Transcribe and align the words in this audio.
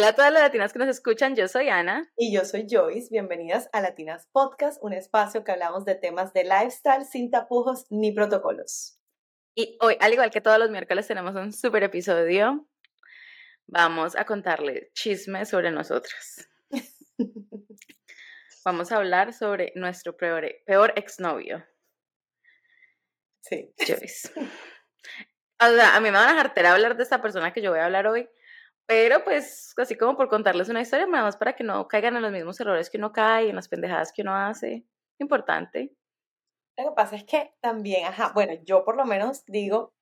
Hola 0.00 0.08
a 0.08 0.14
todas 0.14 0.32
las 0.32 0.42
latinas 0.44 0.72
que 0.72 0.78
nos 0.78 0.88
escuchan, 0.88 1.36
yo 1.36 1.46
soy 1.46 1.68
Ana. 1.68 2.10
Y 2.16 2.32
yo 2.32 2.46
soy 2.46 2.66
Joyce. 2.66 3.08
Bienvenidas 3.10 3.68
a 3.74 3.82
Latinas 3.82 4.26
Podcast, 4.32 4.82
un 4.82 4.94
espacio 4.94 5.44
que 5.44 5.52
hablamos 5.52 5.84
de 5.84 5.94
temas 5.94 6.32
de 6.32 6.44
lifestyle 6.44 7.04
sin 7.04 7.30
tapujos 7.30 7.84
ni 7.90 8.10
protocolos. 8.10 8.98
Y 9.54 9.76
hoy, 9.78 9.98
al 10.00 10.14
igual 10.14 10.30
que 10.30 10.40
todos 10.40 10.58
los 10.58 10.70
miércoles, 10.70 11.06
tenemos 11.06 11.34
un 11.34 11.52
super 11.52 11.82
episodio. 11.82 12.66
Vamos 13.66 14.16
a 14.16 14.24
contarle 14.24 14.90
chismes 14.94 15.50
sobre 15.50 15.70
nosotras. 15.70 16.48
Vamos 18.64 18.92
a 18.92 18.96
hablar 18.96 19.34
sobre 19.34 19.70
nuestro 19.74 20.16
peor, 20.16 20.50
peor 20.64 20.94
exnovio. 20.96 21.62
Sí. 23.42 23.70
Joyce. 23.76 24.30
O 25.62 25.66
sea, 25.76 25.94
a 25.94 26.00
mí 26.00 26.04
me 26.04 26.16
van 26.16 26.38
a 26.38 26.42
dejar 26.42 26.66
hablar 26.68 26.96
de 26.96 27.02
esta 27.02 27.20
persona 27.20 27.52
que 27.52 27.60
yo 27.60 27.70
voy 27.70 27.80
a 27.80 27.84
hablar 27.84 28.06
hoy, 28.06 28.30
pero 28.90 29.22
pues 29.22 29.72
así 29.76 29.96
como 29.96 30.16
por 30.16 30.28
contarles 30.28 30.68
una 30.68 30.80
historia, 30.80 31.06
nada 31.06 31.22
más 31.22 31.36
para 31.36 31.54
que 31.54 31.62
no 31.62 31.86
caigan 31.86 32.16
en 32.16 32.22
los 32.22 32.32
mismos 32.32 32.58
errores 32.58 32.90
que 32.90 32.98
uno 32.98 33.12
cae, 33.12 33.48
en 33.48 33.54
las 33.54 33.68
pendejadas 33.68 34.12
que 34.12 34.22
uno 34.22 34.34
hace. 34.34 34.84
Importante. 35.20 35.94
Lo 36.76 36.88
que 36.88 36.96
pasa 36.96 37.14
es 37.14 37.22
que 37.22 37.54
también, 37.60 38.04
ajá, 38.06 38.32
bueno, 38.34 38.54
yo 38.64 38.84
por 38.84 38.96
lo 38.96 39.04
menos 39.04 39.44
digo, 39.46 39.94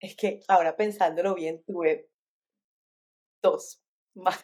es 0.00 0.16
que 0.16 0.40
ahora 0.48 0.74
pensándolo 0.74 1.34
bien, 1.34 1.62
tuve 1.66 2.08
dos 3.42 3.82
más. 4.14 4.42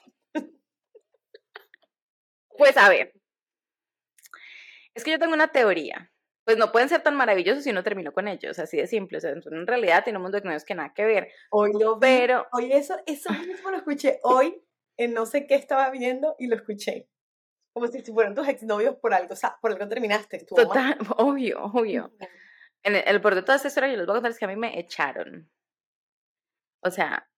Pues 2.58 2.76
a 2.76 2.90
ver, 2.90 3.14
es 4.94 5.04
que 5.04 5.12
yo 5.12 5.18
tengo 5.18 5.32
una 5.32 5.48
teoría. 5.48 6.12
Pues 6.44 6.58
no 6.58 6.72
pueden 6.72 6.90
ser 6.90 7.02
tan 7.02 7.16
maravillosos 7.16 7.64
si 7.64 7.70
uno 7.70 7.82
terminó 7.82 8.12
con 8.12 8.28
ellos, 8.28 8.58
así 8.58 8.76
de 8.76 8.86
simple. 8.86 9.18
O 9.18 9.20
sea, 9.20 9.30
en 9.30 9.66
realidad 9.66 10.04
tiene 10.04 10.18
un 10.18 10.24
mundo 10.24 10.36
de 10.36 10.40
exnovios 10.40 10.64
que 10.64 10.74
nada 10.74 10.92
que 10.92 11.04
ver. 11.06 11.28
Hoy 11.50 11.72
lo 11.72 11.98
pero... 11.98 12.46
Hoy 12.52 12.72
eso, 12.72 12.96
eso 13.06 13.32
mismo 13.32 13.70
lo 13.70 13.78
escuché 13.78 14.20
hoy 14.22 14.62
en 14.98 15.14
no 15.14 15.26
sé 15.26 15.46
qué 15.46 15.54
estaba 15.54 15.90
viendo 15.90 16.36
y 16.38 16.48
lo 16.48 16.56
escuché. 16.56 17.08
Como 17.72 17.86
si 17.88 18.02
fueran 18.02 18.34
tus 18.34 18.46
exnovios 18.46 18.96
por 18.96 19.14
algo, 19.14 19.32
o 19.32 19.36
sea, 19.36 19.56
por 19.60 19.72
algo 19.72 19.88
terminaste. 19.88 20.44
Total, 20.44 20.96
obvio, 21.16 21.64
obvio. 21.64 22.12
En 22.82 22.94
el, 22.94 23.20
por 23.20 23.34
de 23.34 23.42
toda 23.42 23.56
esta 23.56 23.68
historia 23.68 23.90
yo 23.90 23.96
les 23.96 24.06
voy 24.06 24.12
a 24.12 24.16
contar 24.16 24.30
es 24.30 24.38
que 24.38 24.44
a 24.44 24.48
mí 24.48 24.56
me 24.56 24.78
echaron. 24.78 25.50
O 26.82 26.90
sea, 26.90 27.28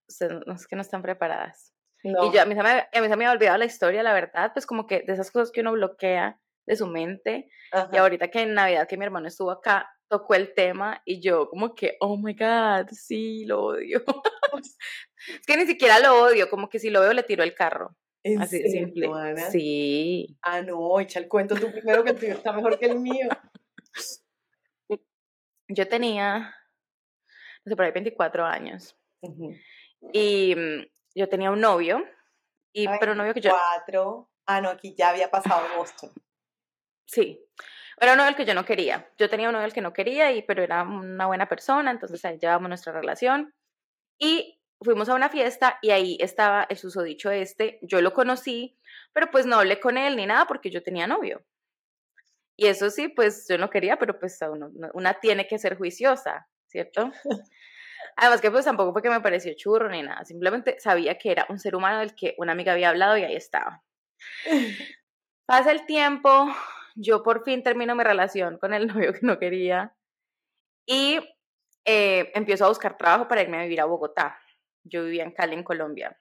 no 0.47 0.55
es 0.55 0.67
que 0.67 0.77
no 0.77 0.83
están 0.83 1.03
preparadas. 1.03 1.73
Y 2.03 2.13
yo, 2.13 2.43
a 2.43 2.45
mí, 2.45 2.55
se 2.55 2.63
me, 2.63 2.69
a 2.71 3.01
mí 3.01 3.09
se 3.09 3.17
me 3.17 3.25
había 3.25 3.33
olvidado 3.33 3.59
la 3.59 3.65
historia, 3.65 4.03
la 4.03 4.13
verdad, 4.13 4.53
pues 4.53 4.67
como 4.67 4.87
que 4.87 5.03
de 5.07 5.13
esas 5.13 5.31
cosas 5.31 5.51
que 5.51 5.63
uno 5.63 5.73
bloquea 5.73 6.41
de 6.67 6.77
su 6.77 6.87
mente. 6.87 7.49
Y 7.93 7.97
ahorita 7.97 8.29
que 8.29 8.43
en 8.43 8.55
Navidad 8.55 8.89
que 8.89 8.97
mi 8.97 9.05
hermano 9.05 9.29
estuvo 9.29 9.51
acá, 9.51 9.89
tocó 10.09 10.35
el 10.35 10.55
tema 10.55 11.03
y 11.05 11.21
yo 11.21 11.49
como 11.49 11.75
que, 11.75 11.97
oh 12.01 12.17
my 12.17 12.35
God, 12.35 12.89
sí, 12.93 13.45
lo 13.45 13.65
odio. 13.65 14.03
es 15.29 15.47
que 15.47 15.57
ni 15.57 15.67
siquiera 15.67 15.99
lo 15.99 16.23
odio, 16.23 16.49
como 16.49 16.69
que 16.69 16.79
si 16.79 16.91
lo 16.91 17.01
veo 17.01 17.13
le 17.13 17.23
tiro 17.23 17.43
el 17.43 17.55
carro. 17.55 17.97
Así 18.41 18.61
de 18.61 18.71
simple. 18.71 19.09
Sí. 19.51 20.37
Ah, 20.43 20.61
no, 20.63 20.99
echa 20.99 21.21
el 21.21 21.29
cuento 21.29 21.55
tú 21.55 21.71
primero 21.71 22.03
que 22.03 22.11
el 22.11 22.19
tuyo 22.19 22.33
está 22.33 22.53
mejor 22.53 22.79
que 22.79 22.87
el 22.87 22.99
mío. 22.99 23.29
Yo 25.69 25.89
tenía, 25.89 26.55
no 27.65 27.71
sé, 27.71 27.77
por 27.77 27.85
ahí 27.85 27.93
24 27.93 28.45
años. 28.45 28.97
Y 30.13 30.55
mm, 30.55 30.87
yo 31.15 31.29
tenía 31.29 31.51
un 31.51 31.61
novio, 31.61 32.05
y, 32.73 32.87
pero 33.01 33.13
un 33.13 33.19
novio 33.19 33.35
que 33.35 33.41
yo... 33.41 33.51
Cuatro. 33.51 34.31
Ah, 34.47 34.61
no, 34.61 34.71
aquí 34.71 34.95
ya 34.97 35.11
había 35.11 35.31
pasado 35.31 35.67
Boston. 35.77 36.13
Sí. 37.07 37.41
Era 37.99 38.13
un 38.13 38.19
novio 38.19 38.37
que 38.37 38.45
yo 38.45 38.55
no 38.55 38.65
quería. 38.65 39.11
Yo 39.17 39.31
tenía 39.31 39.49
un 39.49 39.55
novio 39.55 39.73
que 39.73 39.81
no 39.81 39.93
quería, 39.93 40.33
y, 40.33 40.43
pero 40.43 40.63
era 40.63 40.83
una 40.83 41.27
buena 41.27 41.49
persona, 41.49 41.91
entonces 41.91 42.25
ahí 42.25 42.39
llevamos 42.39 42.69
nuestra 42.69 42.93
relación. 42.93 43.55
Y 44.19 44.61
fuimos 44.83 45.09
a 45.09 45.15
una 45.15 45.29
fiesta 45.31 45.79
y 45.83 45.91
ahí 45.91 46.19
estaba 46.21 46.67
el 46.69 46.77
susodicho 46.77 47.31
este. 47.31 47.79
Yo 47.83 48.01
lo 48.03 48.13
conocí, 48.13 48.79
pero 49.13 49.31
pues 49.31 49.47
no 49.47 49.57
hablé 49.57 49.81
con 49.81 49.97
él 49.99 50.17
ni 50.17 50.27
nada 50.27 50.47
porque 50.47 50.71
yo 50.71 50.83
tenía 50.83 51.07
novio. 51.07 51.45
Y 52.57 52.67
eso 52.67 52.91
sí, 52.91 53.09
pues 53.09 53.47
yo 53.49 53.59
no 53.59 53.69
quería, 53.71 53.99
pero 53.99 54.19
pues 54.19 54.39
uno, 54.43 54.71
una 54.95 55.15
tiene 55.21 55.47
que 55.47 55.59
ser 55.59 55.77
juiciosa, 55.77 56.49
¿cierto? 56.67 57.11
Además 58.17 58.41
que 58.41 58.51
pues 58.51 58.65
tampoco 58.65 58.93
fue 58.93 59.03
que 59.03 59.11
me 59.11 59.21
pareció 59.21 59.53
churro 59.55 59.91
ni 59.91 60.03
nada, 60.03 60.25
simplemente 60.25 60.81
sabía 60.81 61.19
que 61.19 61.33
era 61.33 61.47
un 61.51 61.59
ser 61.59 61.77
humano 61.77 61.99
del 61.99 62.15
que 62.15 62.35
una 62.39 62.53
amiga 62.53 62.73
había 62.73 62.89
hablado 62.89 63.19
y 63.19 63.25
ahí 63.25 63.37
estaba. 63.37 63.83
Pasa 65.47 65.71
el 65.71 65.85
tiempo, 65.85 66.49
yo 66.97 67.23
por 67.23 67.45
fin 67.45 67.63
termino 67.63 67.95
mi 67.95 68.03
relación 68.03 68.59
con 68.59 68.75
el 68.75 68.87
novio 68.89 69.13
que 69.13 69.21
no 69.23 69.39
quería 69.39 69.95
y 70.87 71.21
eh, 71.85 72.33
empiezo 72.35 72.65
a 72.65 72.69
buscar 72.69 72.97
trabajo 72.97 73.29
para 73.29 73.43
irme 73.43 73.59
a 73.59 73.63
vivir 73.63 73.81
a 73.81 73.85
Bogotá. 73.85 74.39
Yo 74.83 75.05
vivía 75.05 75.25
en 75.25 75.33
Cali, 75.33 75.55
en 75.55 75.63
Colombia. 75.63 76.19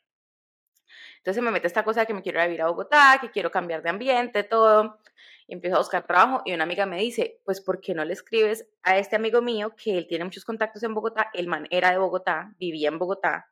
Entonces 1.17 1.41
me 1.41 1.51
mete 1.51 1.67
esta 1.67 1.83
cosa 1.83 2.01
de 2.01 2.07
que 2.07 2.13
me 2.13 2.21
quiero 2.21 2.37
ir 2.37 2.41
a 2.41 2.45
vivir 2.45 2.61
a 2.61 2.67
Bogotá, 2.67 3.17
que 3.19 3.31
quiero 3.31 3.49
cambiar 3.49 3.81
de 3.81 3.89
ambiente, 3.89 4.43
todo. 4.43 4.99
Empiezo 5.47 5.75
a 5.75 5.79
buscar 5.79 6.05
trabajo 6.05 6.41
y 6.45 6.53
una 6.53 6.63
amiga 6.63 6.85
me 6.85 6.99
dice, 6.99 7.41
pues 7.45 7.61
¿por 7.61 7.79
qué 7.81 7.93
no 7.95 8.03
le 8.05 8.13
escribes 8.13 8.67
a 8.83 8.97
este 8.97 9.15
amigo 9.15 9.41
mío 9.41 9.75
que 9.75 9.97
él 9.97 10.07
tiene 10.07 10.25
muchos 10.25 10.45
contactos 10.45 10.83
en 10.83 10.93
Bogotá? 10.93 11.29
El 11.33 11.47
man 11.47 11.67
era 11.71 11.91
de 11.91 11.97
Bogotá, 11.97 12.53
vivía 12.59 12.89
en 12.89 12.99
Bogotá. 12.99 13.51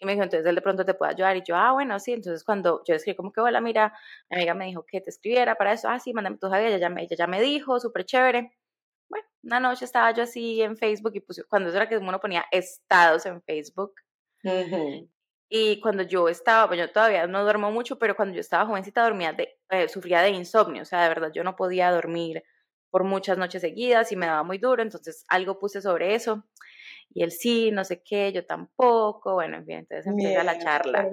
Y 0.00 0.06
me 0.06 0.12
dijo, 0.12 0.24
entonces 0.24 0.46
él 0.48 0.54
de 0.54 0.62
pronto 0.62 0.84
te 0.86 0.94
puede 0.94 1.12
ayudar. 1.12 1.36
Y 1.36 1.42
yo, 1.46 1.56
ah, 1.56 1.72
bueno, 1.72 1.98
sí. 2.00 2.12
Entonces 2.12 2.42
cuando 2.42 2.82
yo 2.86 2.94
escribí 2.94 3.16
como 3.16 3.32
que, 3.32 3.40
hola, 3.40 3.60
mira, 3.60 3.92
mi 4.30 4.38
amiga 4.38 4.54
me 4.54 4.66
dijo 4.66 4.84
que 4.86 5.00
te 5.02 5.10
escribiera 5.10 5.56
para 5.56 5.72
eso. 5.74 5.88
Ah, 5.88 6.00
sí, 6.00 6.14
mándame 6.14 6.38
tu 6.38 6.46
ella 6.52 6.78
ya 6.78 6.88
me, 6.88 7.02
ella 7.02 7.16
ya 7.16 7.26
me 7.26 7.40
dijo, 7.40 7.78
súper 7.78 8.06
chévere. 8.06 8.50
Bueno, 9.10 9.26
una 9.42 9.60
noche 9.60 9.84
estaba 9.84 10.12
yo 10.12 10.22
así 10.22 10.62
en 10.62 10.76
Facebook 10.76 11.12
y 11.14 11.20
puse, 11.20 11.44
cuando 11.44 11.68
eso 11.68 11.76
era 11.76 11.88
que 11.88 11.98
uno 11.98 12.20
ponía 12.20 12.46
estados 12.50 13.26
en 13.26 13.42
Facebook. 13.42 13.94
Y 15.50 15.80
cuando 15.80 16.04
yo 16.04 16.28
estaba, 16.28 16.68
pues 16.68 16.78
yo 16.78 16.90
todavía 16.92 17.26
no 17.26 17.42
duermo 17.42 17.70
mucho, 17.72 17.98
pero 17.98 18.14
cuando 18.16 18.34
yo 18.34 18.40
estaba 18.40 18.66
jovencita 18.66 19.02
dormía 19.02 19.32
de, 19.32 19.58
eh, 19.70 19.88
sufría 19.88 20.22
de 20.22 20.30
insomnio, 20.30 20.82
o 20.82 20.84
sea, 20.84 21.02
de 21.02 21.08
verdad 21.08 21.32
yo 21.34 21.42
no 21.44 21.56
podía 21.56 21.90
dormir 21.90 22.44
por 22.88 23.04
muchas 23.04 23.36
noches 23.36 23.60
seguidas 23.60 24.12
y 24.12 24.16
me 24.16 24.26
daba 24.26 24.44
muy 24.44 24.58
duro, 24.58 24.82
entonces 24.82 25.24
algo 25.28 25.58
puse 25.58 25.82
sobre 25.82 26.14
eso 26.14 26.44
y 27.12 27.24
él 27.24 27.32
sí, 27.32 27.72
no 27.72 27.84
sé 27.84 28.02
qué, 28.02 28.32
yo 28.32 28.46
tampoco, 28.46 29.34
bueno, 29.34 29.56
en 29.56 29.66
fin, 29.66 29.76
entonces 29.78 30.06
empieza 30.06 30.44
la 30.44 30.58
charla. 30.58 31.10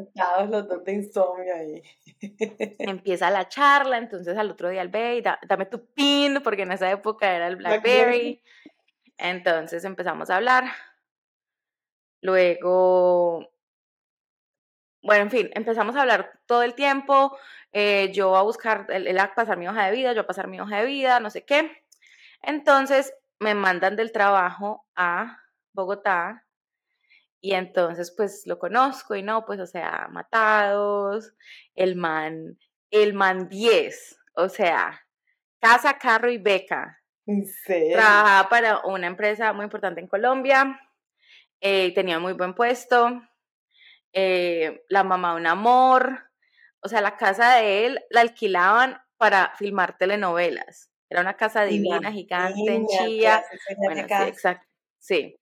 los 0.50 0.68
dos 0.68 0.84
de 0.84 0.94
insomnio 0.94 1.56
ahí. 1.56 1.81
empieza 2.80 3.31
la 3.31 3.47
charla, 3.47 3.97
entonces 3.97 4.38
al 4.38 4.52
otro 4.52 4.69
día 4.69 4.84
el 4.84 4.90
ve 4.90 5.24
dame 5.47 5.66
tu 5.66 5.88
pin, 5.94 6.40
porque 6.44 6.62
en 6.63 6.72
esa 6.72 6.91
época 6.91 7.36
era 7.36 7.47
el 7.47 7.56
Blackberry. 7.56 8.44
Entonces 9.18 9.84
empezamos 9.86 10.30
a 10.30 10.36
hablar. 10.36 10.66
Luego, 12.22 13.50
bueno, 15.02 15.24
en 15.24 15.31
fin, 15.31 15.50
empezamos 15.56 15.96
a 15.96 16.02
hablar 16.02 16.40
todo 16.46 16.62
el 16.62 16.75
tiempo. 16.75 17.36
Eh, 17.72 18.12
yo 18.13 18.36
a 18.36 18.44
buscar, 18.44 18.86
él, 18.90 19.18
a 19.18 19.34
pasar 19.34 19.57
mi 19.57 19.68
hoja 19.68 19.88
de 19.88 19.94
vida, 19.94 20.13
yo 20.13 20.22
a 20.22 20.28
pasar 20.28 20.47
mi 20.47 20.59
hoja 20.62 20.78
de 20.78 20.86
vida, 20.86 21.19
no 21.19 21.31
sé 21.31 21.44
qué. 21.44 21.72
Entonces 22.44 23.16
me 23.40 23.56
mandan 23.56 23.96
del 23.96 24.12
trabajo 24.12 24.86
a 24.96 25.40
Bogotá. 25.78 26.44
Y 27.40 27.54
entonces, 27.54 28.14
pues 28.18 28.44
lo 28.48 28.58
conozco 28.58 29.16
y 29.16 29.22
no, 29.22 29.46
pues, 29.46 29.60
o 29.60 29.68
sea, 29.68 30.08
matados, 30.12 31.34
el 31.76 31.96
man, 31.96 32.58
el 32.92 33.14
man 33.14 33.48
10, 33.48 34.18
o 34.36 34.50
sea, 34.50 35.00
casa, 35.62 36.00
carro 36.00 36.32
y 36.32 36.40
beca. 36.40 37.00
Trabajaba 37.94 38.50
para 38.50 38.80
una 38.86 39.08
empresa 39.08 39.54
muy 39.54 39.66
importante 39.66 40.02
en 40.02 40.08
Colombia, 40.08 40.82
eh, 41.62 41.94
tenía 41.94 42.20
muy 42.20 42.34
buen 42.34 42.56
puesto, 42.56 43.22
eh, 44.14 44.84
la 44.90 45.04
mamá 45.04 45.36
un 45.36 45.46
amor, 45.46 46.32
o 46.82 46.90
sea, 46.90 47.02
la 47.02 47.18
casa 47.18 47.56
de 47.58 47.86
él 47.86 48.00
la 48.10 48.22
alquilaban 48.22 49.00
para 49.18 49.54
filmar 49.58 49.98
telenovelas. 49.98 50.92
Era 51.10 51.22
una 51.22 51.38
casa 51.38 51.64
divina, 51.66 52.12
gigante, 52.12 52.74
en 52.74 52.86
Chía. 52.88 53.44
Bueno, 53.78 54.08
sí, 54.08 54.24
exacto. 54.24 54.68
Sí. 55.00 55.40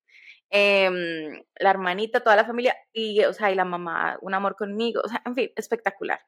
Em, 0.49 1.43
la 1.59 1.69
hermanita, 1.71 2.21
toda 2.21 2.35
la 2.35 2.45
familia, 2.45 2.75
y, 2.93 3.23
o 3.25 3.33
sea, 3.33 3.51
y 3.51 3.55
la 3.55 3.65
mamá, 3.65 4.17
un 4.21 4.33
amor 4.33 4.55
conmigo, 4.55 5.01
o 5.03 5.07
sea, 5.09 5.21
en 5.25 5.35
fin, 5.35 5.51
espectacular. 5.55 6.19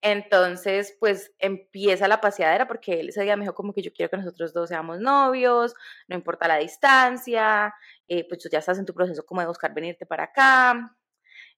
Entonces, 0.00 0.96
pues 1.00 1.32
empieza 1.40 2.06
la 2.06 2.20
paseadera 2.20 2.68
porque 2.68 3.00
él 3.00 3.08
ese 3.08 3.22
día 3.22 3.36
me 3.36 3.42
dijo 3.42 3.54
como 3.54 3.72
que 3.74 3.82
yo 3.82 3.92
quiero 3.92 4.10
que 4.10 4.16
nosotros 4.16 4.52
dos 4.54 4.68
seamos 4.68 5.00
novios, 5.00 5.74
no 6.06 6.14
importa 6.16 6.46
la 6.46 6.56
distancia, 6.58 7.74
eh, 8.06 8.24
pues 8.28 8.40
tú 8.40 8.48
ya 8.50 8.60
estás 8.60 8.78
en 8.78 8.86
tu 8.86 8.94
proceso 8.94 9.26
como 9.26 9.40
de 9.40 9.48
buscar 9.48 9.74
venirte 9.74 10.06
para 10.06 10.24
acá. 10.24 10.96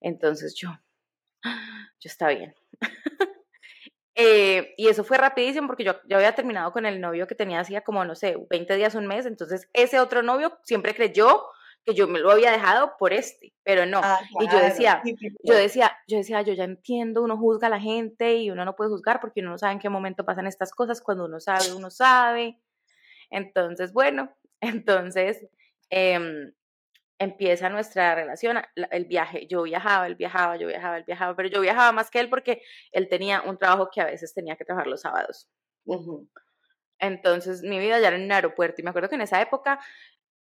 Entonces 0.01 0.55
yo, 0.57 0.71
yo 2.01 2.09
está 2.09 2.29
bien. 2.29 2.55
Eh, 4.23 4.75
y 4.77 4.89
eso 4.89 5.03
fue 5.03 5.17
rapidísimo 5.17 5.67
porque 5.67 5.85
yo 5.85 5.95
ya 6.07 6.17
había 6.17 6.35
terminado 6.35 6.73
con 6.73 6.85
el 6.85 7.01
novio 7.01 7.27
que 7.27 7.35
tenía 7.35 7.61
hacía 7.61 7.81
como, 7.81 8.05
no 8.05 8.15
sé, 8.15 8.37
20 8.51 8.77
días, 8.77 8.95
un 8.95 9.07
mes. 9.07 9.25
Entonces, 9.25 9.71
ese 9.73 9.99
otro 9.99 10.23
novio 10.23 10.59
siempre 10.63 10.95
creyó 10.95 11.47
que 11.87 11.95
yo 11.95 12.07
me 12.07 12.19
lo 12.19 12.31
había 12.31 12.53
dejado 12.53 12.97
por 12.99 13.15
este, 13.15 13.55
pero 13.63 13.87
no. 13.87 14.01
Ah, 14.03 14.21
y 14.39 14.47
yo 14.47 14.59
decía, 14.59 15.03
yo 15.43 15.55
decía, 15.55 15.97
yo 16.07 16.19
decía, 16.19 16.43
yo 16.43 16.53
ya 16.53 16.65
entiendo, 16.65 17.23
uno 17.23 17.39
juzga 17.39 17.69
a 17.69 17.71
la 17.71 17.81
gente 17.81 18.37
y 18.37 18.51
uno 18.51 18.67
no 18.67 18.77
puede 18.77 18.91
juzgar 18.91 19.21
porque 19.21 19.41
uno 19.41 19.53
no 19.53 19.59
sabe 19.59 19.73
en 19.73 19.79
qué 19.79 19.89
momento 19.89 20.27
pasan 20.27 20.47
estas 20.47 20.73
cosas. 20.73 21.01
Cuando 21.01 21.25
uno 21.25 21.41
sabe, 21.41 21.73
uno 21.73 21.91
sabe. 21.91 22.61
Entonces, 23.31 23.95
bueno, 23.95 24.37
entonces, 24.61 25.47
em, 25.89 26.53
empieza 27.21 27.69
nuestra 27.69 28.15
relación, 28.15 28.63
el 28.75 29.05
viaje. 29.05 29.47
Yo 29.47 29.63
viajaba, 29.63 30.07
él 30.07 30.15
viajaba, 30.15 30.57
yo 30.57 30.67
viajaba, 30.67 30.97
él 30.97 31.05
viajaba, 31.07 31.37
pero 31.37 31.51
yo 31.51 31.61
viajaba 31.61 31.93
más 31.93 32.11
que 32.11 32.19
él 32.19 32.31
porque 32.31 32.63
él 32.93 33.09
tenía 33.09 33.43
un 33.43 33.59
trabajo 33.59 33.91
que 33.93 34.01
a 34.01 34.07
veces 34.07 34.33
tenía 34.33 34.57
que 34.57 34.65
trabajar 34.65 34.87
los 34.87 35.03
sábados. 35.03 35.47
Entonces 36.99 37.63
mi 37.63 37.79
vida 37.79 38.01
ya 38.01 38.09
era 38.09 38.17
en 38.17 38.25
un 38.25 38.33
aeropuerto 38.33 38.81
y 38.81 38.85
me 38.85 38.91
acuerdo 38.91 39.11
que 39.11 39.17
en 39.17 39.21
esa 39.21 39.41
época 39.43 39.79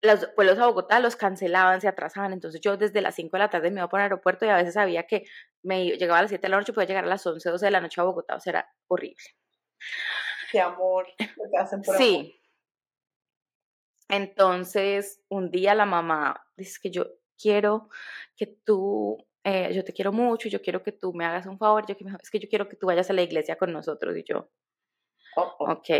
los 0.02 0.32
vuelos 0.36 0.56
a 0.60 0.66
Bogotá 0.66 1.00
los 1.00 1.16
cancelaban, 1.16 1.80
se 1.80 1.88
atrasaban, 1.88 2.32
entonces 2.32 2.60
yo 2.60 2.76
desde 2.76 3.00
las 3.00 3.16
5 3.16 3.36
de 3.36 3.38
la 3.40 3.50
tarde 3.50 3.70
me 3.72 3.80
iba 3.80 3.88
por 3.88 3.98
el 3.98 4.04
aeropuerto 4.04 4.46
y 4.46 4.48
a 4.48 4.56
veces 4.56 4.74
sabía 4.74 5.04
que 5.04 5.24
me 5.62 5.84
llegaba 5.96 6.20
a 6.20 6.22
las 6.22 6.30
7 6.30 6.42
de 6.42 6.48
la 6.48 6.58
noche 6.58 6.70
y 6.70 6.74
podía 6.74 6.88
llegar 6.88 7.04
a 7.04 7.08
las 7.08 7.26
11, 7.26 7.50
12 7.50 7.64
de 7.64 7.70
la 7.72 7.80
noche 7.80 8.00
a 8.00 8.04
Bogotá, 8.04 8.36
o 8.36 8.40
sea, 8.40 8.50
era 8.52 8.72
horrible. 8.86 9.24
Qué 10.52 10.60
amor, 10.60 11.08
lo 11.18 11.50
que 11.50 11.58
hacen 11.58 11.82
por 11.82 11.96
Sí, 11.96 12.40
entonces, 14.08 15.22
un 15.28 15.50
día 15.50 15.74
la 15.74 15.86
mamá 15.86 16.44
dice 16.56 16.78
que 16.82 16.90
yo 16.90 17.06
quiero 17.38 17.88
que 18.36 18.46
tú, 18.46 19.18
eh, 19.44 19.72
yo 19.74 19.84
te 19.84 19.92
quiero 19.92 20.12
mucho, 20.12 20.48
yo 20.48 20.62
quiero 20.62 20.82
que 20.82 20.92
tú 20.92 21.12
me 21.12 21.24
hagas 21.24 21.46
un 21.46 21.58
favor, 21.58 21.86
yo, 21.86 21.96
es 22.22 22.30
que 22.30 22.38
yo 22.38 22.48
quiero 22.48 22.68
que 22.68 22.76
tú 22.76 22.86
vayas 22.86 23.10
a 23.10 23.12
la 23.14 23.22
iglesia 23.22 23.56
con 23.56 23.72
nosotros 23.72 24.16
y 24.16 24.24
yo, 24.24 24.50
oh, 25.36 25.56
oh. 25.58 25.72
ok. 25.72 25.90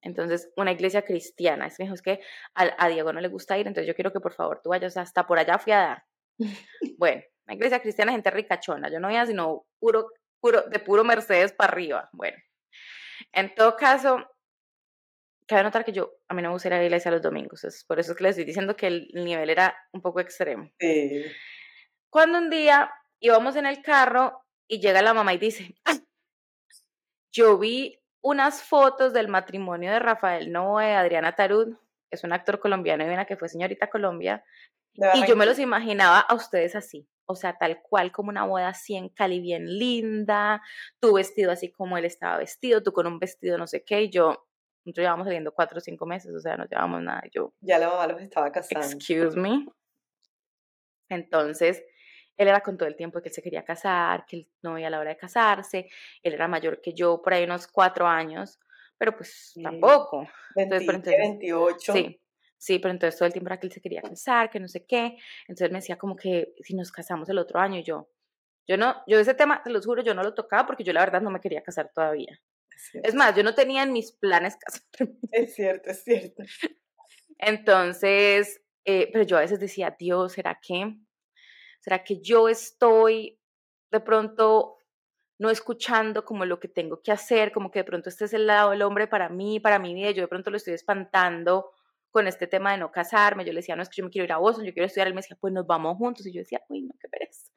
Entonces, 0.00 0.52
una 0.56 0.72
iglesia 0.72 1.02
cristiana, 1.02 1.66
es 1.66 1.76
que 1.76 1.84
es 1.84 2.02
que 2.02 2.20
a, 2.54 2.84
a, 2.84 2.88
Diego 2.88 3.12
no 3.12 3.20
le 3.20 3.28
gusta 3.28 3.58
ir, 3.58 3.66
entonces 3.66 3.88
yo 3.88 3.94
quiero 3.94 4.12
que 4.12 4.20
por 4.20 4.32
favor 4.32 4.60
tú 4.62 4.70
vayas 4.70 4.96
hasta 4.96 5.26
por 5.26 5.38
allá 5.38 5.58
fui 5.58 5.72
a 5.72 5.78
dar. 5.78 6.04
bueno, 6.98 7.22
una 7.46 7.54
iglesia 7.54 7.80
cristiana, 7.80 8.12
gente 8.12 8.30
ricachona, 8.30 8.90
yo 8.90 9.00
no 9.00 9.10
iba 9.10 9.26
sino 9.26 9.66
puro, 9.80 10.10
puro, 10.40 10.62
de 10.62 10.78
puro 10.78 11.02
Mercedes 11.02 11.52
para 11.52 11.72
arriba. 11.72 12.08
Bueno, 12.12 12.36
en 13.32 13.54
todo 13.54 13.76
caso, 13.76 14.24
cabe 15.48 15.62
notar 15.62 15.84
que 15.84 15.92
yo, 15.92 16.12
a 16.28 16.34
mí 16.34 16.42
no 16.42 16.50
me 16.50 16.52
gusta 16.52 16.68
ir 16.68 16.74
a 16.74 16.78
la 16.78 16.84
iglesia 16.84 17.10
los 17.10 17.22
domingos, 17.22 17.64
es 17.64 17.84
por 17.84 17.98
eso 17.98 18.12
es 18.12 18.18
que 18.18 18.24
les 18.24 18.30
estoy 18.30 18.44
diciendo 18.44 18.76
que 18.76 18.86
el 18.86 19.08
nivel 19.14 19.50
era 19.50 19.74
un 19.92 20.02
poco 20.02 20.20
extremo. 20.20 20.70
Cuando 22.10 22.38
un 22.38 22.50
día 22.50 22.92
íbamos 23.18 23.56
en 23.56 23.66
el 23.66 23.82
carro 23.82 24.44
y 24.68 24.78
llega 24.78 25.02
la 25.02 25.14
mamá 25.14 25.32
y 25.34 25.38
dice, 25.38 25.74
yo 27.32 27.58
vi 27.58 27.98
unas 28.20 28.62
fotos 28.62 29.12
del 29.12 29.28
matrimonio 29.28 29.90
de 29.90 29.98
Rafael 29.98 30.52
Noé, 30.52 30.94
Adriana 30.94 31.34
Tarud, 31.34 31.76
es 32.10 32.24
un 32.24 32.32
actor 32.32 32.60
colombiano 32.60 33.04
y 33.04 33.08
una 33.08 33.24
que 33.24 33.36
fue 33.36 33.48
señorita 33.48 33.88
Colombia, 33.88 34.44
y 35.14 35.26
yo 35.26 35.36
me 35.36 35.46
los 35.46 35.58
imaginaba 35.58 36.18
a 36.20 36.34
ustedes 36.34 36.74
así, 36.74 37.08
o 37.24 37.36
sea, 37.36 37.56
tal 37.56 37.80
cual 37.82 38.10
como 38.12 38.30
una 38.30 38.44
boda 38.44 38.68
así 38.68 38.96
en 38.96 39.08
Cali, 39.08 39.40
bien 39.40 39.78
linda, 39.78 40.60
tu 41.00 41.14
vestido 41.14 41.52
así 41.52 41.70
como 41.70 41.96
él 41.96 42.04
estaba 42.04 42.36
vestido, 42.36 42.82
tú 42.82 42.92
con 42.92 43.06
un 43.06 43.18
vestido 43.18 43.56
no 43.56 43.66
sé 43.66 43.84
qué, 43.84 44.02
y 44.02 44.10
yo, 44.10 44.47
nosotros 44.88 45.04
llevamos 45.04 45.26
saliendo 45.26 45.52
cuatro 45.52 45.78
o 45.78 45.80
cinco 45.80 46.06
meses, 46.06 46.34
o 46.34 46.40
sea, 46.40 46.56
no 46.56 46.64
llevamos 46.64 47.02
nada. 47.02 47.22
Yo, 47.30 47.52
ya 47.60 47.78
la 47.78 47.88
mamá 47.88 48.06
los 48.06 48.20
estaba 48.22 48.50
casando. 48.50 48.86
Excuse 48.86 49.38
me. 49.38 49.66
Entonces, 51.10 51.84
él 52.36 52.48
era 52.48 52.60
con 52.60 52.78
todo 52.78 52.88
el 52.88 52.96
tiempo 52.96 53.20
que 53.20 53.28
él 53.28 53.34
se 53.34 53.42
quería 53.42 53.64
casar, 53.64 54.24
que 54.26 54.36
él 54.36 54.48
no 54.62 54.74
veía 54.74 54.90
la 54.90 55.00
hora 55.00 55.10
de 55.10 55.16
casarse. 55.16 55.88
Él 56.22 56.34
era 56.34 56.48
mayor 56.48 56.80
que 56.80 56.94
yo, 56.94 57.20
por 57.20 57.34
ahí 57.34 57.44
unos 57.44 57.66
cuatro 57.66 58.06
años, 58.06 58.58
pero 58.96 59.16
pues 59.16 59.54
tampoco. 59.62 60.26
20, 60.54 60.76
entonces, 60.76 61.18
28. 61.18 61.92
Sí, 61.92 62.20
sí, 62.56 62.78
pero 62.78 62.92
entonces 62.92 63.18
todo 63.18 63.26
el 63.26 63.32
tiempo 63.32 63.48
era 63.48 63.58
que 63.58 63.66
él 63.66 63.72
se 63.72 63.80
quería 63.80 64.02
casar, 64.02 64.50
que 64.50 64.60
no 64.60 64.68
sé 64.68 64.86
qué. 64.86 65.16
Entonces 65.42 65.70
me 65.70 65.78
decía 65.78 65.98
como 65.98 66.16
que 66.16 66.54
si 66.62 66.74
nos 66.74 66.90
casamos 66.92 67.28
el 67.28 67.38
otro 67.38 67.60
año 67.60 67.78
y 67.78 67.82
yo, 67.82 68.08
yo 68.66 68.76
no, 68.76 69.02
yo 69.06 69.18
ese 69.18 69.34
tema, 69.34 69.62
te 69.62 69.70
lo 69.70 69.80
juro, 69.82 70.02
yo 70.02 70.14
no 70.14 70.22
lo 70.22 70.34
tocaba 70.34 70.66
porque 70.66 70.84
yo 70.84 70.92
la 70.92 71.00
verdad 71.00 71.22
no 71.22 71.30
me 71.30 71.40
quería 71.40 71.62
casar 71.62 71.90
todavía. 71.92 72.40
Es 73.02 73.14
más, 73.14 73.34
yo 73.34 73.42
no 73.42 73.54
tenía 73.54 73.82
en 73.82 73.92
mis 73.92 74.12
planes 74.12 74.56
casarme. 74.56 75.18
Es 75.32 75.54
cierto, 75.54 75.90
es 75.90 76.04
cierto. 76.04 76.42
Entonces, 77.38 78.62
eh, 78.84 79.10
pero 79.12 79.24
yo 79.24 79.36
a 79.36 79.40
veces 79.40 79.60
decía, 79.60 79.94
Dios, 79.98 80.32
¿será 80.32 80.58
que, 80.60 80.96
será 81.80 82.02
que 82.02 82.20
yo 82.20 82.48
estoy 82.48 83.38
de 83.90 84.00
pronto 84.00 84.78
no 85.38 85.50
escuchando 85.50 86.24
como 86.24 86.44
lo 86.44 86.58
que 86.58 86.68
tengo 86.68 87.00
que 87.00 87.12
hacer, 87.12 87.52
como 87.52 87.70
que 87.70 87.80
de 87.80 87.84
pronto 87.84 88.08
este 88.08 88.24
es 88.24 88.34
el 88.34 88.46
lado 88.46 88.70
del 88.70 88.82
hombre 88.82 89.06
para 89.06 89.28
mí, 89.28 89.60
para 89.60 89.78
mi 89.78 89.94
vida, 89.94 90.10
yo 90.10 90.22
de 90.22 90.28
pronto 90.28 90.50
lo 90.50 90.56
estoy 90.56 90.74
espantando 90.74 91.70
con 92.10 92.26
este 92.26 92.46
tema 92.46 92.72
de 92.72 92.78
no 92.78 92.90
casarme, 92.90 93.44
yo 93.44 93.52
le 93.52 93.60
decía, 93.60 93.76
no, 93.76 93.82
es 93.82 93.88
que 93.88 93.96
yo 93.98 94.04
me 94.04 94.10
quiero 94.10 94.24
ir 94.24 94.32
a 94.32 94.38
Boston, 94.38 94.64
yo 94.64 94.72
quiero 94.72 94.86
estudiar, 94.86 95.06
él 95.06 95.14
me 95.14 95.20
decía, 95.20 95.36
pues 95.40 95.52
nos 95.52 95.66
vamos 95.66 95.96
juntos, 95.96 96.26
y 96.26 96.32
yo 96.32 96.40
decía, 96.40 96.60
uy, 96.68 96.82
no, 96.82 96.94
qué 97.00 97.08
pereza. 97.08 97.52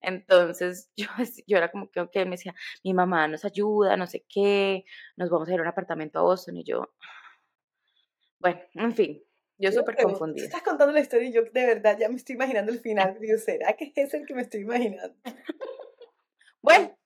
Entonces 0.00 0.90
yo, 0.96 1.08
yo 1.46 1.56
era 1.56 1.70
como 1.70 1.90
que, 1.90 2.24
me 2.24 2.32
decía, 2.32 2.54
mi 2.84 2.94
mamá 2.94 3.28
nos 3.28 3.44
ayuda, 3.44 3.96
no 3.96 4.06
sé 4.06 4.24
qué, 4.28 4.84
nos 5.16 5.30
vamos 5.30 5.48
a 5.48 5.54
ir 5.54 5.58
a 5.58 5.62
un 5.62 5.68
apartamento 5.68 6.18
a 6.18 6.22
Boston 6.22 6.56
y 6.56 6.64
yo, 6.64 6.92
bueno, 8.38 8.60
en 8.74 8.94
fin, 8.94 9.22
yo 9.58 9.72
súper 9.72 9.96
confundida. 9.96 10.44
Estás 10.44 10.62
contando 10.62 10.92
la 10.92 11.00
historia 11.00 11.28
y 11.28 11.32
yo 11.32 11.42
de 11.42 11.66
verdad 11.66 11.98
ya 11.98 12.08
me 12.08 12.16
estoy 12.16 12.36
imaginando 12.36 12.70
el 12.70 12.78
final. 12.78 13.16
Digo, 13.20 13.36
¿será 13.38 13.72
que 13.72 13.92
es 13.94 14.14
el 14.14 14.24
que 14.24 14.34
me 14.34 14.42
estoy 14.42 14.60
imaginando? 14.60 15.16
bueno, 16.62 16.96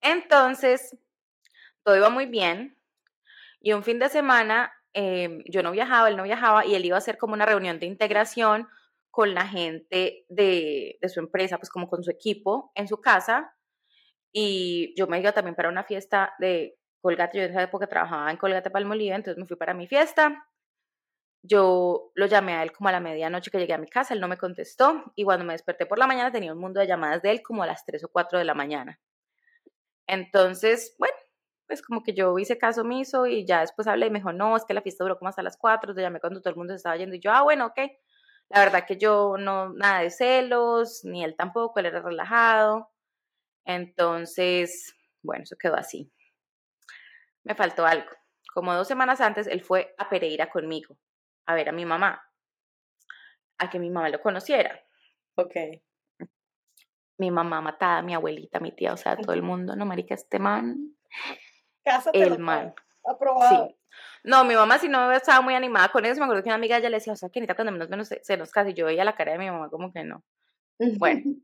entonces 0.00 0.96
todo 1.82 1.96
iba 1.96 2.08
muy 2.08 2.26
bien 2.26 2.78
y 3.60 3.72
un 3.72 3.82
fin 3.82 3.98
de 3.98 4.08
semana 4.08 4.72
em, 4.92 5.42
yo 5.46 5.62
no 5.62 5.72
viajaba, 5.72 6.08
él 6.08 6.16
no 6.16 6.22
viajaba 6.22 6.64
y 6.64 6.74
él 6.76 6.84
iba 6.84 6.96
a 6.96 6.98
hacer 6.98 7.18
como 7.18 7.34
una 7.34 7.46
reunión 7.46 7.80
de 7.80 7.86
integración 7.86 8.68
con 9.12 9.34
la 9.34 9.46
gente 9.46 10.24
de, 10.30 10.98
de, 10.98 11.08
su 11.10 11.20
empresa, 11.20 11.58
pues 11.58 11.68
como 11.68 11.86
con 11.86 12.02
su 12.02 12.10
equipo 12.10 12.72
en 12.74 12.88
su 12.88 13.00
casa. 13.00 13.54
Y 14.32 14.94
yo 14.96 15.06
me 15.06 15.20
iba 15.20 15.32
también 15.32 15.54
para 15.54 15.68
una 15.68 15.84
fiesta 15.84 16.32
de 16.38 16.78
Colgate, 17.02 17.36
yo 17.36 17.44
en 17.44 17.50
esa 17.50 17.62
época 17.62 17.86
trabajaba 17.86 18.30
en 18.30 18.38
Colgate 18.38 18.70
Palmolive, 18.70 19.14
entonces 19.14 19.38
me 19.38 19.46
fui 19.46 19.58
para 19.58 19.74
mi 19.74 19.86
fiesta. 19.86 20.48
Yo 21.42 22.10
lo 22.14 22.24
llamé 22.24 22.54
a 22.54 22.62
él 22.62 22.72
como 22.72 22.88
a 22.88 22.92
la 22.92 23.00
medianoche 23.00 23.50
que 23.50 23.58
llegué 23.58 23.74
a 23.74 23.78
mi 23.78 23.86
casa, 23.86 24.14
él 24.14 24.20
no 24.20 24.28
me 24.28 24.38
contestó 24.38 25.12
y 25.14 25.24
cuando 25.24 25.44
me 25.44 25.52
desperté 25.52 25.84
por 25.84 25.98
la 25.98 26.06
mañana 26.06 26.32
tenía 26.32 26.54
un 26.54 26.58
mundo 26.60 26.80
de 26.80 26.86
llamadas 26.86 27.20
de 27.20 27.32
él 27.32 27.42
como 27.42 27.62
a 27.64 27.66
las 27.66 27.84
3 27.84 28.04
o 28.04 28.08
4 28.08 28.38
de 28.38 28.46
la 28.46 28.54
mañana. 28.54 28.98
Entonces, 30.06 30.96
bueno, 30.98 31.16
pues 31.66 31.82
como 31.82 32.02
que 32.02 32.14
yo 32.14 32.38
hice 32.38 32.56
caso 32.56 32.80
omiso 32.80 33.26
y 33.26 33.44
ya 33.44 33.60
después 33.60 33.86
hablé 33.88 34.06
y 34.06 34.10
me 34.10 34.20
dijo, 34.20 34.32
no, 34.32 34.56
es 34.56 34.64
que 34.64 34.72
la 34.72 34.80
fiesta 34.80 35.04
duró 35.04 35.18
como 35.18 35.28
hasta 35.28 35.42
las 35.42 35.58
4, 35.58 35.94
te 35.94 36.00
llamé 36.00 36.20
cuando 36.20 36.40
todo 36.40 36.50
el 36.50 36.56
mundo 36.56 36.72
se 36.72 36.76
estaba 36.76 36.96
yendo 36.96 37.16
y 37.16 37.20
yo, 37.20 37.30
ah, 37.30 37.42
bueno, 37.42 37.66
ok. 37.66 37.78
La 38.52 38.58
verdad 38.58 38.84
que 38.86 38.98
yo 38.98 39.36
no, 39.38 39.72
nada 39.72 40.00
de 40.00 40.10
celos, 40.10 41.04
ni 41.04 41.24
él 41.24 41.34
tampoco, 41.36 41.80
él 41.80 41.86
era 41.86 42.02
relajado. 42.02 42.92
Entonces, 43.64 44.94
bueno, 45.22 45.44
eso 45.44 45.56
quedó 45.58 45.74
así. 45.76 46.12
Me 47.44 47.54
faltó 47.54 47.86
algo. 47.86 48.10
Como 48.52 48.74
dos 48.74 48.86
semanas 48.86 49.22
antes, 49.22 49.46
él 49.46 49.62
fue 49.62 49.94
a 49.96 50.10
Pereira 50.10 50.50
conmigo, 50.50 50.98
a 51.46 51.54
ver 51.54 51.70
a 51.70 51.72
mi 51.72 51.86
mamá, 51.86 52.22
a 53.56 53.70
que 53.70 53.78
mi 53.78 53.88
mamá 53.88 54.10
lo 54.10 54.20
conociera. 54.20 54.78
Ok. 55.36 55.54
Mi 57.16 57.30
mamá 57.30 57.62
matada, 57.62 58.02
mi 58.02 58.12
abuelita, 58.12 58.60
mi 58.60 58.72
tía, 58.72 58.92
o 58.92 58.98
sea, 58.98 59.16
todo 59.16 59.32
el 59.32 59.42
mundo, 59.42 59.76
¿no, 59.76 59.86
marica? 59.86 60.14
Este 60.14 60.38
man. 60.38 60.94
Cásate 61.82 62.20
el 62.20 62.38
man. 62.38 62.74
Aprobado. 63.02 63.68
Sí. 63.68 63.78
No, 64.24 64.44
mi 64.44 64.54
mamá 64.54 64.78
si 64.78 64.88
no 64.88 65.10
estaba 65.10 65.40
muy 65.40 65.54
animada 65.54 65.88
con 65.90 66.04
eso. 66.04 66.20
Me 66.20 66.24
acuerdo 66.24 66.42
que 66.42 66.48
una 66.48 66.56
amiga 66.56 66.78
ya 66.78 66.88
le 66.88 66.98
decía, 66.98 67.12
o 67.12 67.16
sea, 67.16 67.28
que 67.28 67.40
Anita 67.40 67.54
cuando 67.54 67.72
menos 67.72 67.88
menos 67.88 68.08
se, 68.08 68.36
nos 68.36 68.50
casa. 68.50 68.70
Y 68.70 68.74
yo 68.74 68.86
veía 68.86 69.04
la 69.04 69.16
cara 69.16 69.32
de 69.32 69.38
mi 69.38 69.50
mamá 69.50 69.68
como 69.68 69.92
que 69.92 70.04
no. 70.04 70.24
Bueno, 70.98 71.36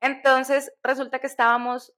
entonces 0.00 0.72
resulta 0.82 1.18
que 1.18 1.26
estábamos, 1.26 1.92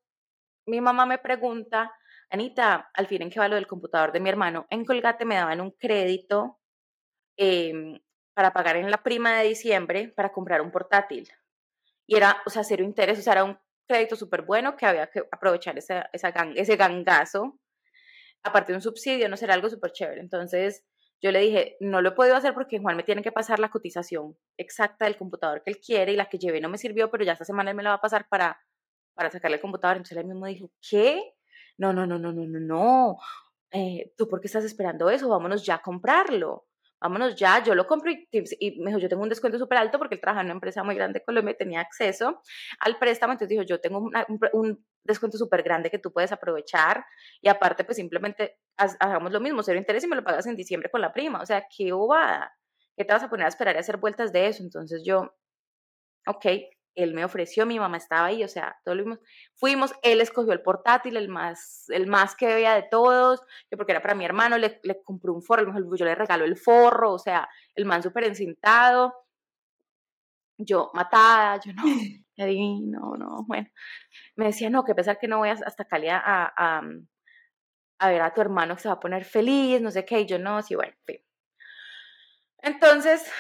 mi 0.67 0.81
mamá 0.81 1.07
me 1.07 1.19
pregunta, 1.19 1.93
Anita, 2.31 2.91
al 2.95 3.07
fin 3.07 3.23
en 3.23 3.31
qué 3.31 3.41
va 3.41 3.49
lo 3.49 3.57
del 3.57 3.67
computador 3.67 4.13
de 4.13 4.21
mi 4.21 4.29
hermano. 4.29 4.67
En 4.71 4.85
Colgate 4.85 5.25
me 5.25 5.37
daban 5.37 5.61
un 5.61 5.73
crédito 5.73 6.59
em, 7.37 8.01
para 8.35 8.53
pagar 8.53 8.77
en 8.77 8.91
la 8.91 9.03
prima 9.03 9.39
de 9.39 9.49
diciembre 9.49 10.09
para 10.09 10.33
comprar 10.33 10.61
un 10.61 10.71
portátil. 10.71 11.29
Y 12.07 12.17
era, 12.17 12.43
o 12.47 12.51
sea, 12.51 12.65
cero 12.65 12.85
interés, 12.85 13.19
o 13.19 13.23
sea, 13.23 13.35
era 13.35 13.45
un 13.45 13.59
crédito 13.87 14.17
súper 14.17 14.43
bueno 14.43 14.77
que 14.77 14.87
había 14.87 15.09
que 15.09 15.25
aprovechar 15.31 15.79
esa, 15.79 16.09
esa 16.13 16.29
ese 16.55 16.77
gangazo 16.77 17.59
aparte 18.49 18.73
de 18.73 18.77
un 18.77 18.83
subsidio, 18.83 19.29
no 19.29 19.37
será 19.37 19.55
algo 19.55 19.71
súper 19.71 19.93
chévere. 19.93 20.21
Entonces 20.21 20.85
yo 21.21 21.33
le 21.33 21.41
dije, 21.41 21.77
no 21.81 22.01
lo 22.01 22.11
he 22.11 22.13
podido 22.13 22.37
hacer 22.37 22.55
porque 22.55 22.79
Juan 22.79 22.97
me 22.97 23.03
tiene 23.03 23.23
que 23.23 23.33
pasar 23.33 23.59
la 23.59 23.71
cotización 23.71 24.37
exacta 24.57 25.05
del 25.07 25.17
computador 25.17 25.63
que 25.65 25.71
él 25.73 25.81
quiere 25.81 26.13
y 26.13 26.17
la 26.17 26.29
que 26.29 26.39
llevé 26.39 26.61
no 26.61 26.69
me 26.69 26.79
sirvió, 26.79 27.11
pero 27.11 27.25
ya 27.25 27.33
esta 27.33 27.45
semana 27.45 27.71
él 27.71 27.77
me 27.77 27.83
la 27.83 27.91
va 27.91 27.97
a 27.97 28.01
pasar 28.01 28.29
para, 28.29 28.61
para 29.15 29.31
sacarle 29.31 29.57
el 29.57 29.61
computador. 29.61 29.97
Entonces 29.97 30.19
él 30.19 30.27
mismo 30.27 30.47
dijo, 30.47 30.71
¿qué? 30.89 31.35
No, 31.77 31.93
no, 31.93 32.07
no, 32.07 32.19
no, 32.19 32.33
no, 32.33 32.47
no, 32.47 32.61
no. 32.61 33.19
Eh, 33.73 34.13
¿Tú 34.17 34.29
por 34.29 34.41
qué 34.41 34.47
estás 34.47 34.65
esperando 34.65 35.11
eso? 35.11 35.29
Vámonos 35.29 35.65
ya 35.65 35.77
a 35.77 35.83
comprarlo 35.83 36.68
vámonos 37.01 37.37
ya, 37.37 37.63
yo 37.63 37.75
lo 37.75 37.87
compro 37.87 38.11
y, 38.11 38.27
me 38.81 38.91
dijo, 38.91 38.99
yo 38.99 39.09
tengo 39.09 39.23
un 39.23 39.29
descuento 39.29 39.59
súper 39.59 39.79
alto 39.79 39.99
porque 39.99 40.17
él 40.17 40.21
trabaja 40.21 40.41
en 40.41 40.47
una 40.47 40.55
empresa 40.55 40.83
muy 40.83 40.95
grande 40.95 41.21
de 41.21 41.25
Colombia 41.25 41.53
y 41.53 41.57
tenía 41.57 41.81
acceso 41.81 42.43
al 42.81 42.99
préstamo, 42.99 43.33
entonces 43.33 43.51
dijo, 43.51 43.63
yo 43.63 43.81
tengo 43.81 44.11
un, 44.53 44.85
descuento 45.05 45.39
súper 45.39 45.63
grande 45.63 45.91
que 45.91 45.99
tú 45.99 46.13
puedes 46.13 46.33
aprovechar 46.33 47.03
y 47.41 47.49
aparte 47.49 47.83
pues 47.83 47.97
simplemente 47.97 48.59
hagamos 48.77 49.33
lo 49.33 49.41
mismo, 49.41 49.63
cero 49.63 49.79
interés 49.79 50.05
y 50.05 50.07
me 50.07 50.17
lo 50.17 50.25
pagas 50.25 50.47
en 50.47 50.55
diciembre 50.55 50.91
con 50.91 51.01
la 51.01 51.13
prima, 51.13 51.41
o 51.41 51.47
sea, 51.47 51.67
qué 51.75 51.93
bobada, 51.93 52.53
¿qué 52.95 53.05
te 53.05 53.13
vas 53.13 53.23
a 53.23 53.31
poner 53.31 53.47
a 53.47 53.49
esperar 53.49 53.77
y 53.77 53.79
hacer 53.79 53.97
vueltas 53.97 54.33
de 54.33 54.49
eso? 54.49 54.63
Entonces 54.63 55.03
yo, 55.05 55.35
ok, 56.27 56.47
él 56.99 57.15
me 57.15 57.25
ofreció, 57.25 57.65
mi 57.65 57.79
mamá 57.79 57.97
estaba 57.97 58.27
ahí, 58.27 58.43
o 58.43 58.49
sea, 58.49 58.77
todos 58.85 58.99
lo 58.99 59.05
vimos. 59.05 59.21
Fuimos, 59.55 59.95
él 60.03 60.21
escogió 60.21 60.53
el 60.53 60.63
portátil, 60.63 61.17
el 61.17 61.29
más, 61.29 61.85
el 61.91 62.09
más 62.09 62.35
que 62.35 62.47
veía 62.47 62.75
de 62.75 62.83
todos, 62.83 63.41
que 63.71 63.77
porque 63.77 63.93
era 63.93 64.03
para 64.03 64.17
mi 64.17 64.25
hermano, 64.25 64.59
le, 64.59 64.81
le 64.83 65.01
compró 65.05 65.33
un 65.33 65.43
forro, 65.43 65.73
yo 65.97 66.05
le 66.05 66.15
regaló 66.17 66.45
el 66.45 66.57
forro, 66.57 67.13
o 67.13 67.19
sea, 67.19 67.49
el 67.77 67.85
man 67.85 68.03
súper 68.03 68.25
encintado. 68.25 69.15
Yo 70.59 70.91
matada, 70.93 71.61
yo 71.65 71.73
no, 71.73 71.83
adivino, 72.39 73.15
no, 73.17 73.45
bueno. 73.47 73.69
Me 74.35 74.47
decía, 74.47 74.69
no, 74.69 74.85
que 74.85 74.95
pesar 74.97 75.19
que 75.21 75.29
no 75.29 75.39
voy 75.39 75.51
hasta 75.51 75.85
Cali 75.85 76.09
a, 76.09 76.21
a, 76.25 76.83
a, 78.01 78.09
ver 78.09 78.23
a 78.23 78.35
tu 78.35 78.41
hermano 78.41 78.75
que 78.75 78.83
se 78.83 78.89
va 78.89 78.95
a 78.95 79.01
poner 79.01 79.25
feliz, 79.25 79.81
no 79.81 79.93
sé 79.93 80.05
qué, 80.05 80.21
y 80.21 80.27
yo 80.27 80.39
no, 80.41 80.63
sí, 80.63 80.75
bueno, 80.75 80.95
fin. 81.07 81.19
Entonces, 82.61 83.31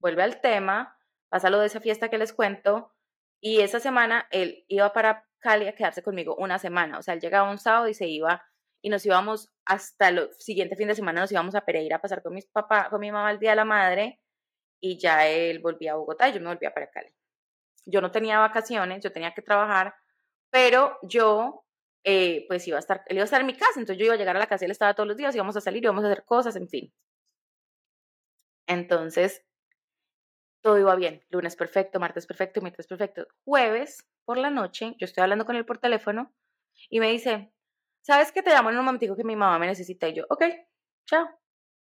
vuelve 0.00 0.24
al 0.24 0.40
tema, 0.40 0.93
pasa 1.34 1.50
lo 1.50 1.58
de 1.58 1.66
esa 1.66 1.80
fiesta 1.80 2.10
que 2.10 2.16
les 2.16 2.32
cuento, 2.32 2.94
y 3.40 3.60
esa 3.60 3.80
semana 3.80 4.28
él 4.30 4.64
iba 4.68 4.92
para 4.92 5.26
Cali 5.40 5.66
a 5.66 5.74
quedarse 5.74 6.00
conmigo 6.00 6.36
una 6.36 6.60
semana, 6.60 6.96
o 6.96 7.02
sea, 7.02 7.14
él 7.14 7.20
llegaba 7.20 7.50
un 7.50 7.58
sábado 7.58 7.88
y 7.88 7.94
se 7.94 8.06
iba, 8.06 8.44
y 8.80 8.88
nos 8.88 9.04
íbamos 9.04 9.52
hasta 9.64 10.10
el 10.10 10.30
siguiente 10.38 10.76
fin 10.76 10.86
de 10.86 10.94
semana, 10.94 11.22
nos 11.22 11.32
íbamos 11.32 11.56
a 11.56 11.62
Pereira 11.62 11.96
a 11.96 12.00
pasar 12.00 12.22
con, 12.22 12.34
mis 12.34 12.46
papá, 12.46 12.88
con 12.88 13.00
mi 13.00 13.10
mamá 13.10 13.32
el 13.32 13.40
Día 13.40 13.50
de 13.50 13.56
la 13.56 13.64
Madre, 13.64 14.20
y 14.80 14.96
ya 14.96 15.26
él 15.26 15.58
volvía 15.58 15.94
a 15.94 15.96
Bogotá 15.96 16.28
y 16.28 16.34
yo 16.34 16.40
me 16.40 16.46
volvía 16.46 16.72
para 16.72 16.88
Cali. 16.88 17.12
Yo 17.84 18.00
no 18.00 18.12
tenía 18.12 18.38
vacaciones, 18.38 19.02
yo 19.02 19.10
tenía 19.10 19.34
que 19.34 19.42
trabajar, 19.42 19.92
pero 20.50 20.98
yo, 21.02 21.64
eh, 22.04 22.44
pues 22.46 22.68
iba 22.68 22.76
a 22.76 22.80
estar, 22.80 23.02
él 23.08 23.16
iba 23.16 23.22
a 23.22 23.24
estar 23.24 23.40
en 23.40 23.48
mi 23.48 23.56
casa, 23.56 23.80
entonces 23.80 23.98
yo 23.98 24.04
iba 24.04 24.14
a 24.14 24.18
llegar 24.18 24.36
a 24.36 24.38
la 24.38 24.46
casa, 24.46 24.66
él 24.66 24.70
estaba 24.70 24.94
todos 24.94 25.08
los 25.08 25.16
días, 25.16 25.34
íbamos 25.34 25.56
a 25.56 25.60
salir, 25.60 25.82
íbamos 25.82 26.04
a 26.04 26.12
hacer 26.12 26.24
cosas, 26.24 26.54
en 26.54 26.68
fin. 26.68 26.94
Entonces, 28.68 29.44
todo 30.64 30.78
iba 30.78 30.96
bien. 30.96 31.22
Lunes 31.28 31.56
perfecto, 31.56 32.00
martes 32.00 32.26
perfecto, 32.26 32.62
miércoles 32.62 32.86
perfecto. 32.86 33.26
Jueves 33.44 34.08
por 34.24 34.38
la 34.38 34.48
noche, 34.48 34.96
yo 34.98 35.04
estoy 35.04 35.20
hablando 35.20 35.44
con 35.44 35.56
él 35.56 35.66
por 35.66 35.76
teléfono 35.76 36.34
y 36.88 37.00
me 37.00 37.10
dice, 37.10 37.52
¿sabes 38.00 38.32
que 38.32 38.42
te 38.42 38.48
llamo 38.48 38.70
en 38.70 38.78
un 38.78 38.84
momentico 38.86 39.14
que 39.14 39.24
mi 39.24 39.36
mamá 39.36 39.58
me 39.58 39.66
necesita? 39.66 40.08
Y 40.08 40.14
yo, 40.14 40.24
ok, 40.30 40.42
chao. 41.04 41.28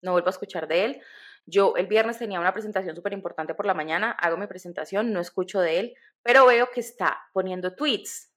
No 0.02 0.12
vuelvo 0.12 0.26
a 0.26 0.30
escuchar 0.30 0.66
de 0.66 0.84
él. 0.84 1.02
Yo 1.46 1.76
el 1.76 1.86
viernes 1.86 2.18
tenía 2.18 2.40
una 2.40 2.52
presentación 2.52 2.96
súper 2.96 3.12
importante 3.12 3.54
por 3.54 3.66
la 3.66 3.74
mañana, 3.74 4.10
hago 4.10 4.36
mi 4.36 4.48
presentación, 4.48 5.12
no 5.12 5.20
escucho 5.20 5.60
de 5.60 5.78
él, 5.78 5.94
pero 6.22 6.44
veo 6.44 6.68
que 6.74 6.80
está 6.80 7.20
poniendo 7.32 7.76
tweets. 7.76 8.32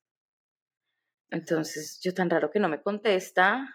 Entonces, 1.31 1.99
yo 2.03 2.13
tan 2.13 2.29
raro 2.29 2.51
que 2.51 2.59
no 2.59 2.69
me 2.69 2.83
contesta. 2.83 3.67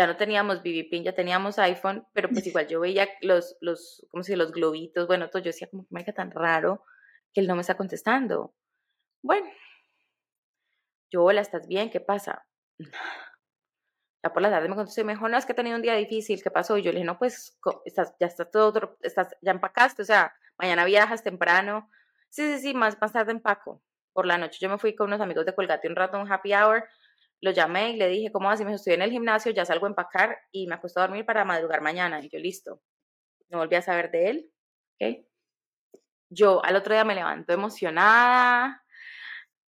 Ya 0.00 0.06
no 0.06 0.16
teníamos 0.16 0.62
BB 0.62 1.02
ya 1.04 1.12
teníamos 1.14 1.58
iPhone, 1.58 2.06
pero 2.14 2.30
pues 2.30 2.46
igual 2.46 2.66
yo 2.66 2.80
veía 2.80 3.06
los, 3.20 3.58
los, 3.60 4.06
¿cómo 4.10 4.22
se 4.22 4.34
los 4.34 4.50
globitos, 4.50 5.06
bueno, 5.06 5.28
todo, 5.28 5.42
yo 5.42 5.50
decía 5.50 5.68
como 5.70 5.82
que 5.82 5.94
me 5.94 6.02
tan 6.04 6.30
raro 6.30 6.86
que 7.34 7.42
él 7.42 7.46
no 7.46 7.54
me 7.54 7.60
está 7.60 7.76
contestando. 7.76 8.54
Bueno, 9.20 9.46
yo, 11.10 11.22
hola, 11.22 11.42
¿estás 11.42 11.68
bien? 11.68 11.90
¿Qué 11.90 12.00
pasa? 12.00 12.46
Ya 14.22 14.32
por 14.32 14.40
la 14.40 14.48
tarde 14.48 14.70
me 14.70 14.74
contestó 14.74 15.02
y 15.02 15.04
me 15.04 15.12
dijo, 15.12 15.28
no, 15.28 15.36
es 15.36 15.44
que 15.44 15.52
he 15.52 15.54
tenido 15.54 15.76
un 15.76 15.82
día 15.82 15.92
difícil, 15.92 16.42
¿qué 16.42 16.50
pasó? 16.50 16.78
Y 16.78 16.82
yo 16.82 16.92
le 16.92 17.00
dije, 17.00 17.06
no, 17.06 17.18
pues 17.18 17.60
estás, 17.84 18.14
ya 18.18 18.26
está 18.26 18.50
todo, 18.50 18.96
estás, 19.02 19.36
ya 19.42 19.50
empacaste, 19.50 20.00
o 20.00 20.06
sea, 20.06 20.34
mañana 20.56 20.86
viajas 20.86 21.22
temprano. 21.22 21.90
Sí, 22.30 22.54
sí, 22.54 22.60
sí, 22.60 22.74
más, 22.74 22.98
más 23.02 23.12
tarde 23.12 23.32
empaco. 23.32 23.82
Por 24.14 24.24
la 24.24 24.38
noche 24.38 24.60
yo 24.62 24.70
me 24.70 24.78
fui 24.78 24.96
con 24.96 25.08
unos 25.08 25.20
amigos 25.20 25.44
de 25.44 25.54
Colgate 25.54 25.88
un 25.88 25.96
rato, 25.96 26.18
un 26.18 26.32
happy 26.32 26.54
hour, 26.54 26.88
lo 27.40 27.50
llamé 27.50 27.90
y 27.92 27.96
le 27.96 28.08
dije, 28.08 28.30
¿cómo 28.32 28.48
vas? 28.48 28.60
Y 28.60 28.64
me 28.64 28.74
estoy 28.74 28.94
en 28.94 29.02
el 29.02 29.10
gimnasio, 29.10 29.52
ya 29.52 29.64
salgo 29.64 29.86
a 29.86 29.90
empacar 29.90 30.38
y 30.52 30.66
me 30.66 30.74
acuesto 30.74 31.00
a 31.00 31.04
dormir 31.04 31.24
para 31.24 31.44
madrugar 31.44 31.80
mañana. 31.80 32.20
Y 32.20 32.28
yo, 32.28 32.38
listo. 32.38 32.82
No 33.48 33.58
volví 33.58 33.76
a 33.76 33.82
saber 33.82 34.10
de 34.10 34.30
él. 34.30 34.52
¿ok? 35.00 35.26
Yo 36.30 36.64
al 36.64 36.76
otro 36.76 36.94
día 36.94 37.04
me 37.04 37.14
levanto 37.14 37.52
emocionada, 37.52 38.82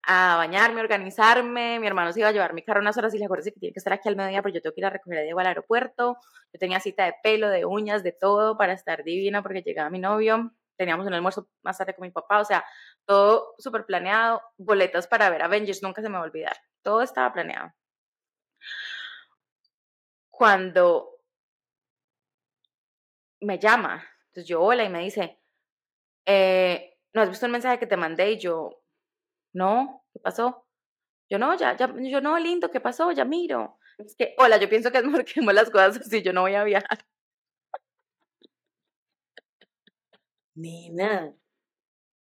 a 0.08 0.36
bañarme, 0.38 0.82
organizarme. 0.82 1.80
Mi 1.80 1.88
hermano 1.88 2.14
se 2.14 2.20
iba 2.20 2.30
a 2.30 2.32
llevar 2.32 2.54
mi 2.54 2.64
carro 2.64 2.80
unas 2.82 2.98
horas 2.98 3.14
y 3.14 3.20
le 3.20 3.26
acuerdo 3.26 3.44
que 3.46 3.52
tiene 3.60 3.74
que 3.74 3.80
estar 3.80 3.94
aquí 3.94 4.08
al 4.08 4.16
mediodía, 4.16 4.42
pero 4.42 4.54
yo 4.54 4.62
tengo 4.62 4.74
que 4.74 4.82
ir 4.82 4.86
a 4.86 4.90
recoger 4.92 5.20
a 5.20 5.22
Diego 5.24 5.40
al 5.40 5.48
aeropuerto. 5.48 6.18
Yo 6.54 6.60
tenía 6.60 6.80
cita 6.80 7.06
de 7.06 7.16
pelo, 7.24 7.50
de 7.50 7.66
uñas, 7.66 8.04
de 8.04 8.12
todo 8.12 8.58
para 8.58 8.74
estar 8.74 9.04
divina 9.04 9.42
porque 9.42 9.62
llegaba 9.62 9.90
mi 9.90 10.00
novio. 10.00 10.52
Teníamos 10.78 11.08
un 11.08 11.14
almuerzo 11.14 11.50
más 11.64 11.78
tarde 11.78 11.96
con 11.96 12.04
mi 12.04 12.12
papá, 12.12 12.40
o 12.40 12.46
sea, 12.46 12.66
todo 13.06 13.56
súper 13.58 13.86
planeado. 13.86 14.42
Boletas 14.58 15.08
para 15.08 15.30
ver 15.30 15.42
Avengers, 15.42 15.82
nunca 15.82 16.02
se 16.02 16.10
me 16.10 16.16
va 16.16 16.22
a 16.22 16.28
olvidar. 16.28 16.56
Todo 16.86 17.02
estaba 17.02 17.34
planeado. 17.34 17.74
Cuando 20.30 21.18
me 23.42 23.58
llama, 23.58 24.04
entonces 24.28 24.48
yo 24.48 24.62
hola 24.62 24.84
y 24.84 24.90
me 24.90 25.00
dice, 25.04 25.40
eh, 26.26 26.98
¿no 27.14 27.22
has 27.22 27.30
visto 27.30 27.46
el 27.48 27.52
mensaje 27.54 27.80
que 27.80 27.88
te 27.88 27.98
mandé? 27.98 28.34
Y 28.34 28.40
yo, 28.40 28.84
no, 29.54 30.06
¿qué 30.14 30.20
pasó? 30.20 30.68
Yo 31.30 31.40
no, 31.40 31.56
ya, 31.58 31.78
ya, 31.78 31.94
yo 31.98 32.22
no, 32.22 32.40
lindo, 32.40 32.72
¿qué 32.72 32.82
pasó? 32.82 33.12
Ya 33.14 33.26
miro. 33.26 33.80
Es 33.98 34.16
que, 34.18 34.36
hola, 34.40 34.58
yo 34.58 34.70
pienso 34.70 34.92
que 34.92 35.00
es 35.00 35.06
mejor 35.06 35.26
que 35.26 35.42
las 35.54 35.72
cosas 35.72 35.98
así, 36.00 36.24
yo 36.24 36.34
no 36.34 36.42
voy 36.42 36.56
a 36.56 36.64
viajar. 36.66 37.00
Nina. 40.56 41.34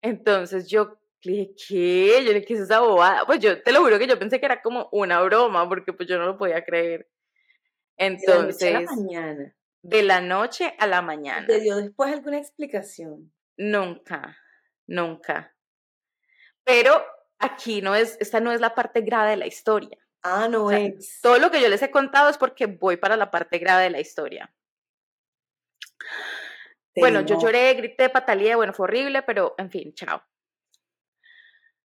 Entonces 0.03 0.69
yo 0.69 1.00
le 1.23 1.31
dije, 1.31 1.53
¿qué? 1.67 2.23
Yo 2.23 2.31
le 2.31 2.33
dije, 2.35 2.45
¿qué 2.45 2.53
es 2.55 2.59
esa 2.61 2.79
bobada? 2.79 3.25
Pues 3.25 3.39
yo 3.39 3.61
te 3.61 3.71
lo 3.71 3.81
juro 3.81 3.99
que 3.99 4.07
yo 4.07 4.17
pensé 4.17 4.39
que 4.39 4.45
era 4.45 4.61
como 4.61 4.89
una 4.91 5.21
broma, 5.21 5.67
porque 5.67 5.93
pues 5.93 6.07
yo 6.09 6.17
no 6.17 6.25
lo 6.25 6.37
podía 6.37 6.63
creer. 6.63 7.07
Entonces. 7.97 8.59
De 8.59 8.71
la, 8.73 8.91
mañana. 8.91 9.55
De 9.81 10.03
la 10.03 10.21
noche 10.21 10.73
a 10.79 10.87
la 10.87 11.01
mañana. 11.01 11.45
¿Te 11.47 11.59
dio 11.59 11.75
después 11.77 12.11
alguna 12.11 12.37
explicación? 12.37 13.31
Nunca, 13.57 14.37
nunca. 14.87 15.55
Pero 16.63 17.03
aquí 17.37 17.81
no 17.81 17.95
es, 17.95 18.17
esta 18.19 18.39
no 18.39 18.51
es 18.51 18.61
la 18.61 18.73
parte 18.73 19.01
grave 19.01 19.31
de 19.31 19.37
la 19.37 19.47
historia. 19.47 19.97
Ah, 20.23 20.47
no 20.47 20.71
es. 20.71 21.19
Todo 21.21 21.37
lo 21.39 21.51
que 21.51 21.61
yo 21.61 21.67
les 21.67 21.81
he 21.81 21.91
contado 21.91 22.29
es 22.29 22.37
porque 22.37 22.67
voy 22.67 22.97
para 22.97 23.17
la 23.17 23.31
parte 23.31 23.57
grave 23.57 23.83
de 23.83 23.89
la 23.89 23.99
historia. 23.99 24.53
bueno, 26.95 27.21
yo 27.21 27.39
lloré, 27.39 27.73
grité, 27.73 28.09
pataleé, 28.09 28.55
bueno, 28.55 28.73
fue 28.73 28.85
horrible, 28.85 29.23
pero 29.23 29.55
en 29.57 29.69
fin, 29.71 29.93
chao. 29.93 30.21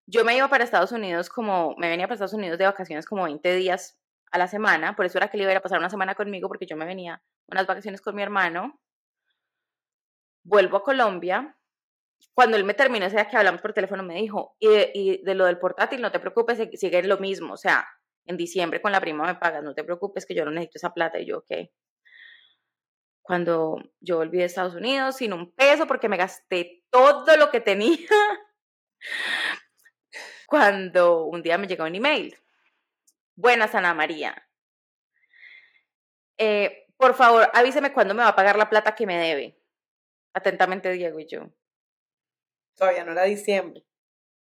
Yo 0.07 0.25
me 0.25 0.37
iba 0.37 0.49
para 0.49 0.65
Estados 0.65 0.93
Unidos 0.93 1.29
como, 1.29 1.75
me 1.79 1.89
venía 1.89 2.07
para 2.07 2.15
Estados 2.15 2.33
Unidos 2.35 2.59
de 2.59 2.65
vacaciones 2.65 3.07
como 3.07 3.25
20 3.25 3.55
días 3.57 3.99
a 4.31 4.39
la 4.39 4.49
semana, 4.49 4.95
por 4.95 5.07
eso 5.07 5.19
era 5.19 5.29
que 5.29 5.37
él 5.37 5.43
iba 5.43 5.57
a 5.57 5.61
pasar 5.61 5.79
una 5.79 5.91
semana 5.91 6.15
conmigo, 6.15 6.49
porque 6.49 6.67
yo 6.67 6.77
me 6.77 6.87
venía 6.87 7.23
unas 7.49 7.67
vacaciones 7.67 8.01
con 8.01 8.15
mi 8.15 8.23
hermano. 8.23 8.81
Vuelvo 10.45 10.77
a 10.77 10.83
Colombia, 10.85 11.57
cuando 12.35 12.57
él 12.57 12.65
me 12.65 12.75
terminó 12.75 13.07
ese 13.07 13.17
día 13.17 13.29
que 13.29 13.37
hablamos 13.37 13.61
por 13.61 13.73
teléfono, 13.73 14.03
me 14.03 14.17
dijo, 14.17 14.57
y 14.59 14.69
de, 14.69 14.91
y 14.95 15.25
de, 15.25 15.35
lo 15.35 15.47
del 15.47 15.59
portátil, 15.59 16.01
no 16.01 16.13
te 16.13 16.21
preocupes, 16.21 16.59
sigue 16.75 17.03
lo 17.03 17.19
mismo, 17.19 17.55
o 17.55 17.57
sea, 17.57 17.87
en 18.27 18.37
diciembre 18.37 18.81
con 18.83 18.93
la 18.93 19.01
prima 19.01 19.25
me 19.25 19.37
pagas, 19.37 19.63
no 19.63 19.75
te 19.75 19.85
preocupes 19.85 20.27
que 20.27 20.35
yo 20.35 20.45
no 20.45 20.51
necesito 20.51 20.79
esa 20.79 20.95
plata, 20.95 21.19
y 21.19 21.27
yo, 21.27 21.39
ok. 21.39 21.71
Cuando 23.23 23.79
yo 24.01 24.19
volví 24.19 24.39
de 24.39 24.45
Estados 24.45 24.75
Unidos 24.75 25.17
sin 25.17 25.33
un 25.33 25.53
peso, 25.53 25.87
porque 25.87 26.09
me 26.09 26.17
gasté 26.17 26.85
todo 26.91 27.37
lo 27.37 27.51
que 27.51 27.61
tenía, 27.61 27.97
cuando 30.47 31.25
un 31.25 31.43
día 31.43 31.59
me 31.59 31.67
llegó 31.67 31.85
un 31.85 31.95
email. 31.95 32.39
Buenas, 33.35 33.75
Ana 33.75 33.95
María. 33.95 34.49
Eh, 36.39 36.87
por 36.97 37.15
favor, 37.15 37.51
avíseme 37.53 37.93
cuándo 37.93 38.15
me 38.15 38.23
va 38.23 38.29
a 38.29 38.37
pagar 38.37 38.57
la 38.57 38.71
plata 38.71 38.95
que 38.95 39.07
me 39.07 39.19
debe. 39.19 39.59
Atentamente, 40.33 40.91
Diego 40.93 41.21
y 41.21 41.27
yo. 41.27 41.51
Todavía 42.77 43.05
no 43.05 43.13
era 43.13 43.25
diciembre. 43.25 43.85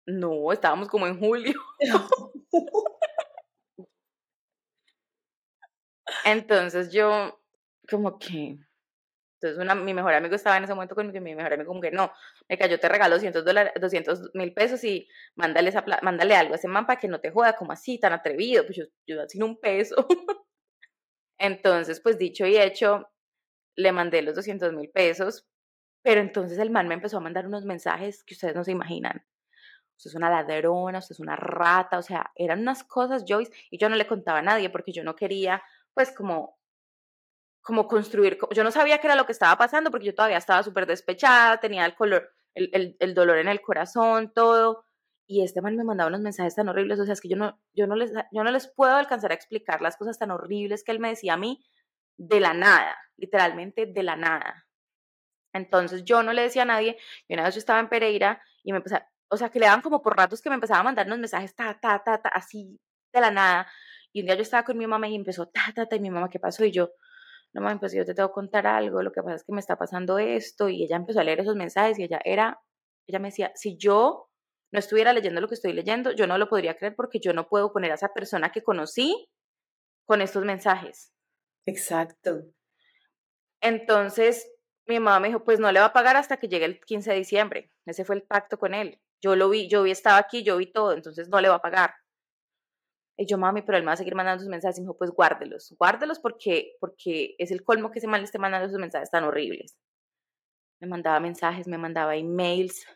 No, 0.06 0.52
estábamos 0.52 0.88
como 0.88 1.06
en 1.06 1.18
julio. 1.18 1.54
Entonces 6.24 6.92
yo, 6.92 7.40
como 7.88 8.18
que, 8.18 8.58
entonces 9.48 9.82
mi 9.82 9.94
mejor 9.94 10.14
amigo 10.14 10.34
estaba 10.34 10.56
en 10.56 10.64
ese 10.64 10.74
momento 10.74 10.94
y 11.00 11.20
mi 11.20 11.34
mejor 11.34 11.52
amigo 11.52 11.68
como 11.68 11.80
que 11.80 11.90
no, 11.90 12.12
me 12.48 12.58
cayó, 12.58 12.78
te 12.78 12.88
regalo 12.88 13.16
200 13.18 14.30
mil 14.34 14.52
pesos 14.54 14.82
y 14.84 15.08
mándale, 15.34 15.72
mándale 16.02 16.36
algo 16.36 16.54
a 16.54 16.56
ese 16.56 16.68
man 16.68 16.86
para 16.86 16.98
que 17.00 17.08
no 17.08 17.20
te 17.20 17.30
joda, 17.30 17.54
como 17.56 17.72
así, 17.72 17.98
tan 17.98 18.12
atrevido, 18.12 18.64
pues 18.64 18.76
yo, 18.78 18.84
yo 19.06 19.28
sin 19.28 19.42
un 19.42 19.60
peso. 19.60 20.06
Entonces, 21.38 22.00
pues 22.00 22.18
dicho 22.18 22.46
y 22.46 22.56
hecho, 22.56 23.10
le 23.76 23.92
mandé 23.92 24.22
los 24.22 24.36
200 24.36 24.72
mil 24.72 24.88
pesos 24.90 25.46
pero 26.04 26.20
entonces 26.20 26.58
el 26.58 26.70
man 26.70 26.86
me 26.86 26.94
empezó 26.94 27.16
a 27.16 27.20
mandar 27.20 27.46
unos 27.46 27.64
mensajes 27.64 28.22
que 28.24 28.34
ustedes 28.34 28.54
no 28.54 28.62
se 28.62 28.72
imaginan. 28.72 29.24
Usted 29.96 30.10
es 30.10 30.14
una 30.14 30.28
ladrona, 30.28 30.98
usted 30.98 31.14
es 31.14 31.20
una 31.20 31.34
rata, 31.34 31.96
o 31.98 32.02
sea, 32.02 32.30
eran 32.34 32.60
unas 32.60 32.84
cosas, 32.84 33.24
Joyce, 33.26 33.50
y 33.70 33.78
yo 33.78 33.88
no 33.88 33.96
le 33.96 34.06
contaba 34.06 34.40
a 34.40 34.42
nadie 34.42 34.68
porque 34.68 34.92
yo 34.92 35.02
no 35.02 35.16
quería, 35.16 35.62
pues, 35.94 36.12
como, 36.12 36.58
como 37.64 37.88
construir, 37.88 38.38
yo 38.54 38.62
no 38.62 38.70
sabía 38.70 38.98
qué 38.98 39.06
era 39.06 39.16
lo 39.16 39.24
que 39.24 39.32
estaba 39.32 39.56
pasando 39.56 39.90
porque 39.90 40.06
yo 40.06 40.14
todavía 40.14 40.36
estaba 40.36 40.62
súper 40.62 40.86
despechada, 40.86 41.60
tenía 41.60 41.86
el 41.86 41.94
color, 41.94 42.30
el, 42.54 42.94
el, 43.00 43.14
dolor 43.14 43.38
en 43.38 43.48
el 43.48 43.62
corazón, 43.62 44.32
todo, 44.34 44.84
y 45.26 45.42
este 45.42 45.62
man 45.62 45.74
me 45.74 45.82
mandaba 45.82 46.08
unos 46.08 46.20
mensajes 46.20 46.54
tan 46.54 46.68
horribles, 46.68 47.00
o 47.00 47.04
sea, 47.06 47.14
es 47.14 47.22
que 47.22 47.30
yo 47.30 47.36
no, 47.36 47.58
yo 47.72 47.86
no, 47.86 47.96
les, 47.96 48.12
yo 48.32 48.44
no 48.44 48.50
les 48.50 48.68
puedo 48.68 48.94
alcanzar 48.94 49.32
a 49.32 49.34
explicar 49.34 49.80
las 49.80 49.96
cosas 49.96 50.18
tan 50.18 50.30
horribles 50.30 50.84
que 50.84 50.92
él 50.92 51.00
me 51.00 51.08
decía 51.08 51.32
a 51.32 51.36
mí 51.38 51.64
de 52.18 52.38
la 52.38 52.52
nada, 52.52 52.98
literalmente 53.16 53.86
de 53.86 54.02
la 54.02 54.16
nada. 54.16 54.66
Entonces 55.54 56.04
yo 56.04 56.22
no 56.22 56.34
le 56.34 56.42
decía 56.42 56.62
a 56.62 56.66
nadie, 56.66 56.98
y 57.26 57.32
una 57.32 57.44
vez 57.44 57.54
yo 57.54 57.60
estaba 57.60 57.80
en 57.80 57.88
Pereira 57.88 58.42
y 58.62 58.72
me 58.72 58.78
empezaba, 58.78 59.08
o 59.30 59.38
sea, 59.38 59.48
que 59.48 59.58
le 59.58 59.66
daban 59.66 59.80
como 59.80 60.02
por 60.02 60.18
ratos 60.18 60.42
que 60.42 60.50
me 60.50 60.56
empezaba 60.56 60.80
a 60.80 60.84
mandar 60.84 61.06
unos 61.06 61.18
mensajes, 61.18 61.54
ta, 61.54 61.78
ta, 61.80 62.02
ta, 62.04 62.20
ta, 62.20 62.28
así 62.28 62.78
de 63.10 63.20
la 63.22 63.30
nada. 63.30 63.66
Y 64.12 64.20
un 64.20 64.26
día 64.26 64.34
yo 64.34 64.42
estaba 64.42 64.64
con 64.64 64.76
mi 64.76 64.86
mamá 64.86 65.08
y 65.08 65.14
empezó, 65.14 65.48
ta, 65.48 65.72
ta, 65.74 65.86
ta, 65.86 65.96
y 65.96 66.00
mi 66.00 66.10
mamá, 66.10 66.28
¿qué 66.28 66.38
pasó? 66.38 66.62
Y 66.64 66.70
yo, 66.70 66.90
no 67.54 67.62
mami, 67.62 67.78
pues 67.78 67.92
yo 67.92 68.04
te 68.04 68.14
tengo 68.14 68.28
que 68.28 68.34
contar 68.34 68.66
algo, 68.66 69.02
lo 69.02 69.12
que 69.12 69.22
pasa 69.22 69.36
es 69.36 69.44
que 69.44 69.52
me 69.52 69.60
está 69.60 69.76
pasando 69.76 70.18
esto, 70.18 70.68
y 70.68 70.84
ella 70.84 70.96
empezó 70.96 71.20
a 71.20 71.24
leer 71.24 71.40
esos 71.40 71.56
mensajes 71.56 71.98
y 71.98 72.04
ella 72.04 72.20
era, 72.24 72.60
ella 73.06 73.18
me 73.20 73.28
decía, 73.28 73.52
si 73.54 73.76
yo 73.78 74.28
no 74.72 74.78
estuviera 74.80 75.12
leyendo 75.12 75.40
lo 75.40 75.48
que 75.48 75.54
estoy 75.54 75.72
leyendo, 75.72 76.10
yo 76.10 76.26
no 76.26 76.36
lo 76.36 76.48
podría 76.48 76.76
creer 76.76 76.96
porque 76.96 77.20
yo 77.20 77.32
no 77.32 77.48
puedo 77.48 77.72
poner 77.72 77.92
a 77.92 77.94
esa 77.94 78.12
persona 78.12 78.50
que 78.50 78.64
conocí 78.64 79.28
con 80.04 80.20
estos 80.20 80.44
mensajes. 80.44 81.12
Exacto. 81.64 82.42
Entonces, 83.60 84.50
mi 84.86 84.98
mamá 84.98 85.20
me 85.20 85.28
dijo, 85.28 85.44
pues 85.44 85.60
no 85.60 85.70
le 85.70 85.80
va 85.80 85.86
a 85.86 85.92
pagar 85.92 86.16
hasta 86.16 86.38
que 86.38 86.48
llegue 86.48 86.64
el 86.64 86.80
15 86.80 87.12
de 87.12 87.16
diciembre. 87.16 87.70
Ese 87.86 88.04
fue 88.04 88.16
el 88.16 88.22
pacto 88.22 88.58
con 88.58 88.74
él. 88.74 89.00
Yo 89.22 89.36
lo 89.36 89.48
vi, 89.48 89.68
yo 89.68 89.84
vi, 89.84 89.92
estaba 89.92 90.18
aquí, 90.18 90.42
yo 90.42 90.56
vi 90.56 90.70
todo, 90.70 90.92
entonces 90.92 91.28
no 91.28 91.40
le 91.40 91.48
va 91.48 91.56
a 91.56 91.62
pagar. 91.62 91.94
Y 93.16 93.26
yo, 93.26 93.38
mami, 93.38 93.62
pero 93.62 93.78
él 93.78 93.84
me 93.84 93.88
va 93.88 93.92
a 93.92 93.96
seguir 93.96 94.14
mandando 94.14 94.40
sus 94.40 94.48
mensajes. 94.48 94.78
Y 94.78 94.80
me 94.80 94.86
dijo, 94.86 94.98
pues 94.98 95.10
guárdelos, 95.10 95.74
guárdelos 95.78 96.18
porque, 96.18 96.76
porque 96.80 97.36
es 97.38 97.50
el 97.50 97.62
colmo 97.62 97.90
que 97.90 98.00
ese 98.00 98.08
mal 98.08 98.20
le 98.20 98.24
esté 98.24 98.38
mandando 98.38 98.68
sus 98.68 98.78
mensajes 98.78 99.10
tan 99.10 99.24
horribles. 99.24 99.78
Me 100.80 100.88
mandaba 100.88 101.20
mensajes, 101.20 101.68
me 101.68 101.78
mandaba 101.78 102.16
emails, 102.16 102.86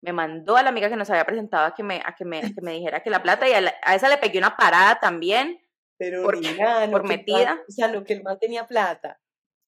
me 0.00 0.12
mandó 0.12 0.56
a 0.56 0.62
la 0.62 0.68
amiga 0.68 0.88
que 0.88 0.96
nos 0.96 1.10
había 1.10 1.24
presentado 1.24 1.66
a 1.66 1.74
que 1.74 1.82
me, 1.82 2.00
a 2.04 2.14
que 2.16 2.24
me, 2.24 2.40
que 2.40 2.60
me 2.62 2.72
dijera 2.78 3.02
que 3.02 3.10
la 3.10 3.22
plata 3.22 3.48
y 3.48 3.52
a, 3.52 3.94
esa 3.94 4.08
le 4.08 4.18
pegué 4.18 4.38
una 4.38 4.56
parada 4.56 4.98
también. 5.00 5.60
Pero 5.98 6.22
por, 6.22 6.38
por 6.90 7.08
metida. 7.08 7.60
o 7.68 7.72
sea, 7.72 7.88
lo 7.88 8.04
que 8.04 8.12
el 8.12 8.22
mal 8.22 8.38
tenía 8.38 8.64
plata. 8.66 9.20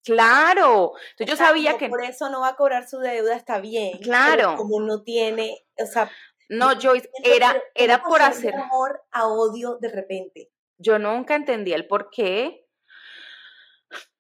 Claro, 0.05 0.93
entonces 1.11 1.27
yo 1.27 1.37
sabía 1.37 1.77
que... 1.77 1.89
Por 1.89 2.03
eso 2.03 2.31
no 2.31 2.41
va 2.41 2.49
a 2.49 2.57
cobrar 2.57 2.89
su 2.89 3.01
deuda, 3.01 3.37
está 3.37 3.61
bien. 3.61 3.99
Claro. 3.99 4.57
como 4.57 4.81
no 4.81 5.03
tiene, 5.03 5.59
o 5.79 5.87
sea... 5.87 6.11
No, 6.51 6.73
Joyce, 6.81 7.09
era, 7.23 7.63
era 7.77 8.03
por 8.03 8.21
hacer... 8.21 8.57
amor 8.57 9.01
a 9.13 9.29
odio 9.29 9.79
de 9.81 9.89
repente. 9.89 10.51
Yo 10.79 10.99
nunca 10.99 11.37
entendí 11.37 11.73
el 11.73 11.87
por 11.87 12.11
qué. 12.11 12.67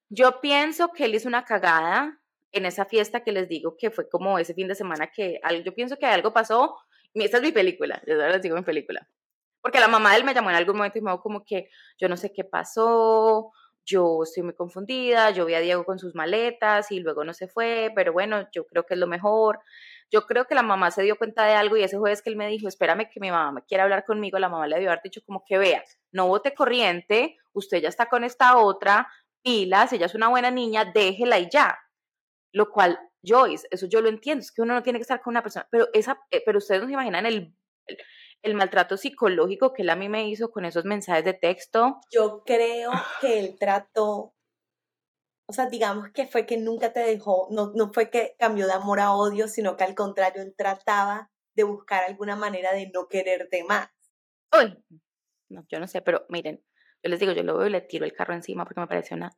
Yo 0.08 0.40
pienso 0.40 0.92
que 0.92 1.06
él 1.06 1.14
hizo 1.16 1.26
una 1.26 1.44
cagada 1.44 2.20
en 2.52 2.66
esa 2.66 2.84
fiesta 2.84 3.25
que 3.25 3.32
les 3.32 3.49
digo 3.49 3.76
que 3.76 3.90
fue 3.90 4.08
como 4.08 4.38
ese 4.38 4.54
fin 4.54 4.68
de 4.68 4.76
semana 4.76 5.08
que 5.08 5.40
yo 5.64 5.75
pienso 5.75 5.96
que 5.96 6.06
algo 6.06 6.32
pasó. 6.32 6.76
Esta 7.14 7.38
es 7.38 7.42
mi 7.42 7.50
película, 7.50 8.00
yo 8.06 8.14
les 8.14 8.42
digo 8.42 8.56
mi 8.56 8.62
película. 8.62 9.08
Porque 9.60 9.80
la 9.80 9.88
mamá 9.88 10.12
de 10.12 10.18
él 10.18 10.25
me 10.25 10.32
llamó 10.32 10.50
en 10.50 10.56
algún 10.56 10.76
momento 10.76 10.99
y 10.99 11.02
me 11.02 11.10
dijo 11.10 11.22
como 11.22 11.44
que 11.44 11.68
yo 11.99 12.08
no 12.08 12.16
sé 12.16 12.32
qué 12.32 12.44
pasó, 12.44 13.50
yo 13.84 14.22
estoy 14.22 14.44
muy 14.44 14.54
confundida, 14.54 15.30
yo 15.30 15.46
vi 15.46 15.54
a 15.54 15.60
Diego 15.60 15.84
con 15.84 15.99
sus 15.99 16.14
maletas 16.14 16.92
y 16.92 17.00
luego 17.00 17.25
no 17.25 17.34
se 17.34 17.49
fue, 17.49 17.90
pero 17.96 18.12
bueno, 18.12 18.49
yo 18.52 18.66
creo 18.66 18.87
que 18.87 18.94
es 18.94 19.00
lo 19.00 19.08
mejor. 19.08 19.58
Yo 20.11 20.26
creo 20.26 20.47
que 20.47 20.55
la 20.55 20.62
mamá 20.62 20.90
se 20.90 21.02
dio 21.02 21.17
cuenta 21.17 21.45
de 21.45 21.55
algo 21.55 21.76
y 21.76 21.85
ese 21.85 21.97
jueves 21.97 22.21
que 22.23 22.31
él 22.31 22.37
me 22.37 22.49
dijo, 22.49 22.67
espérame 22.67 23.09
que 23.09 23.21
mi 23.21 23.31
mamá 23.31 23.52
me 23.52 23.62
quiere 23.64 23.83
hablar 23.83 24.05
conmigo, 24.05 24.38
la 24.38 24.49
mamá 24.49 24.67
le 24.67 24.76
debió 24.76 24.90
haber 24.90 25.02
dicho 25.02 25.21
como 25.25 25.45
que 25.47 25.57
vea, 25.57 25.85
no 26.12 26.26
vote 26.26 26.55
corriente, 26.55 27.37
usted 27.52 27.81
ya 27.81 27.88
está 27.88 28.07
con 28.07 28.25
esta 28.25 28.59
otra, 28.59 29.09
pilas, 29.43 29.93
ella 29.93 30.07
es 30.07 30.14
una 30.14 30.29
buena 30.29 30.50
niña, 30.50 30.85
déjela 30.85 31.38
y 31.38 31.49
ya. 31.50 31.79
Lo 32.52 32.71
cual, 32.71 32.99
Joyce, 33.23 33.69
eso 33.71 33.87
yo 33.87 34.00
lo 34.00 34.09
entiendo, 34.09 34.43
es 34.43 34.52
que 34.52 34.62
uno 34.62 34.75
no 34.75 34.83
tiene 34.83 34.99
que 34.99 35.02
estar 35.02 35.21
con 35.21 35.33
una 35.33 35.43
persona, 35.43 35.69
pero, 35.71 35.88
esa, 35.93 36.21
eh, 36.31 36.43
pero 36.45 36.59
ustedes 36.59 36.81
no 36.81 36.87
se 36.88 36.95
imaginan 36.95 37.26
el, 37.26 37.55
el, 38.43 38.55
maltrato 38.55 38.97
psicológico 38.97 39.73
que 39.73 39.83
él 39.83 39.90
a 39.90 39.97
mí 39.97 40.09
me 40.09 40.29
hizo 40.29 40.50
con 40.50 40.64
esos 40.64 40.85
mensajes 40.85 41.25
de 41.25 41.35
texto. 41.35 42.00
Yo 42.11 42.43
creo 42.45 42.90
que 43.21 43.38
el 43.38 43.57
trato, 43.59 44.35
o 45.50 45.52
sea, 45.52 45.66
digamos 45.66 46.11
que 46.14 46.28
fue 46.28 46.47
que 46.47 46.59
nunca 46.59 46.92
te 46.92 47.00
dejó, 47.00 47.49
no, 47.50 47.73
no 47.75 47.92
fue 47.92 48.09
que 48.09 48.37
cambió 48.38 48.69
de 48.69 48.73
amor 48.73 49.00
a 49.00 49.12
odio, 49.12 49.49
sino 49.49 49.76
que 49.76 49.83
al 49.83 49.97
contrario, 49.97 50.42
él 50.42 50.54
trataba 50.57 51.28
de 51.54 51.64
buscar 51.64 52.04
alguna 52.04 52.37
manera 52.37 52.73
de 52.73 52.88
no 52.95 53.09
quererte 53.09 53.64
más. 53.64 53.88
Uy, 54.57 54.80
no, 55.49 55.66
yo 55.69 55.80
no 55.80 55.88
sé, 55.88 56.02
pero 56.02 56.25
miren, 56.28 56.64
yo 57.02 57.11
les 57.11 57.19
digo, 57.19 57.33
yo 57.33 57.42
lo 57.42 57.59
veo 57.59 57.66
y 57.66 57.71
le 57.71 57.80
tiro 57.80 58.04
el 58.04 58.12
carro 58.12 58.33
encima 58.33 58.64
porque 58.64 58.78
me 58.78 58.87
parece 58.87 59.16
una... 59.16 59.33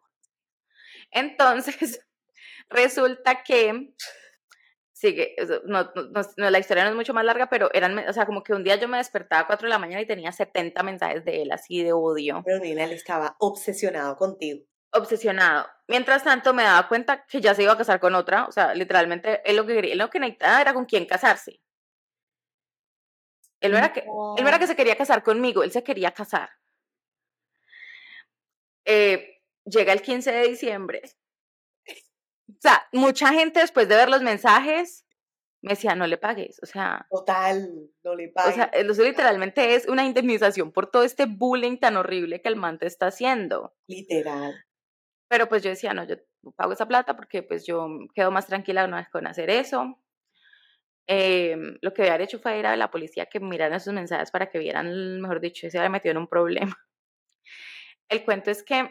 Entonces, 1.11 2.07
Resulta 2.69 3.43
que, 3.43 3.95
sigue, 4.93 5.35
no, 5.65 5.91
no, 6.37 6.51
la 6.51 6.59
historia 6.59 6.85
no 6.85 6.91
es 6.91 6.97
mucho 6.97 7.15
más 7.15 7.25
larga, 7.25 7.49
pero 7.49 7.71
eran, 7.73 7.99
o 8.07 8.13
sea, 8.13 8.27
como 8.27 8.43
que 8.43 8.53
un 8.53 8.65
día 8.65 8.77
yo 8.77 8.87
me 8.87 8.99
despertaba 8.99 9.43
a 9.43 9.47
4 9.47 9.67
de 9.67 9.71
la 9.71 9.79
mañana 9.79 10.03
y 10.03 10.07
tenía 10.07 10.31
70 10.31 10.83
mensajes 10.83 11.25
de 11.25 11.41
él, 11.41 11.53
así 11.53 11.83
de 11.83 11.95
odio. 11.95 12.43
Pero 12.45 12.59
Nina, 12.61 12.85
él 12.85 12.93
estaba 12.93 13.35
obsesionado 13.39 14.17
contigo. 14.17 14.67
Obsesionado. 14.93 15.67
Mientras 15.89 16.25
tanto, 16.25 16.55
me 16.55 16.63
daba 16.63 16.89
cuenta 16.89 17.25
que 17.27 17.41
ya 17.41 17.55
se 17.55 17.63
iba 17.63 17.73
a 17.73 17.79
casar 17.79 18.01
con 18.01 18.15
otra, 18.15 18.47
o 18.47 18.53
sea, 18.53 18.75
literalmente, 18.75 19.43
él 19.45 19.57
lo 19.57 19.67
que 19.67 19.75
quería, 19.75 19.93
él 19.93 19.99
lo 19.99 20.11
que 20.11 20.21
necesitaba 20.21 20.61
era 20.61 20.75
con 20.75 20.85
quién 20.85 21.07
casarse. 21.07 21.61
Él 23.61 23.73
no, 23.73 23.79
era 23.79 23.93
que, 23.93 24.01
él 24.01 24.47
era 24.47 24.59
que 24.59 24.67
se 24.67 24.77
quería 24.77 24.97
casar 24.97 25.23
conmigo, 25.23 25.63
él 25.63 25.71
se 25.71 25.85
quería 25.85 26.13
casar. 26.13 26.51
Eh, 28.85 29.41
llega 29.65 29.93
el 29.93 30.03
15 30.03 30.33
de 30.33 30.49
diciembre 30.49 31.03
o 32.53 32.61
sea, 32.61 32.87
mucha 32.93 33.33
gente 33.33 33.61
después 33.61 33.89
de 33.89 33.97
ver 33.97 34.09
los 34.09 34.23
mensajes 34.23 35.05
me 35.63 35.71
decía, 35.71 35.95
no 35.95 36.09
le 36.09 36.19
pagues, 36.19 36.59
o 36.61 36.67
sea. 36.67 37.07
Total, 37.09 37.89
no 38.03 38.17
le 38.17 38.29
pagues. 38.29 38.53
O 38.53 38.55
sea, 38.55 38.65
eso 38.65 39.03
literalmente 39.05 39.77
es 39.77 39.87
una 39.87 40.05
indemnización 40.05 40.73
por 40.73 40.91
todo 40.91 41.05
este 41.05 41.27
bullying 41.27 41.79
tan 41.79 41.97
horrible 41.97 42.43
que 42.43 42.49
el 42.49 42.57
man 42.57 42.79
te 42.79 42.87
está 42.87 43.07
haciendo. 43.07 43.73
Literal. 43.87 44.55
Pero 45.33 45.49
pues 45.49 45.63
yo 45.63 45.71
decía, 45.71 45.95
no, 45.95 46.05
yo 46.05 46.17
pago 46.57 46.75
esa 46.75 46.87
plata 46.87 47.17
porque 47.17 47.43
pues 47.43 47.65
yo 47.65 47.89
quedo 48.15 48.31
más 48.31 48.47
tranquila 48.47 48.85
una 48.85 48.99
vez 48.99 49.09
con 49.09 49.27
hacer 49.27 49.49
eso. 49.49 49.99
Em, 51.07 51.79
lo 51.81 51.95
que 51.95 52.03
había 52.03 52.23
hecho 52.23 52.39
fue 52.39 52.59
ir 52.59 52.67
a 52.67 52.77
la 52.77 52.91
policía 52.91 53.25
que 53.25 53.41
miraran 53.41 53.79
esos 53.79 53.95
mensajes 53.95 54.31
para 54.31 54.51
que 54.51 54.59
vieran, 54.59 55.23
mejor 55.23 55.41
dicho, 55.41 55.71
se 55.71 55.79
había 55.79 55.89
metido 55.89 56.13
en 56.13 56.19
un 56.19 56.29
problema. 56.29 56.77
El 58.11 58.27
cuento 58.27 58.51
es 58.51 58.63
que 58.63 58.91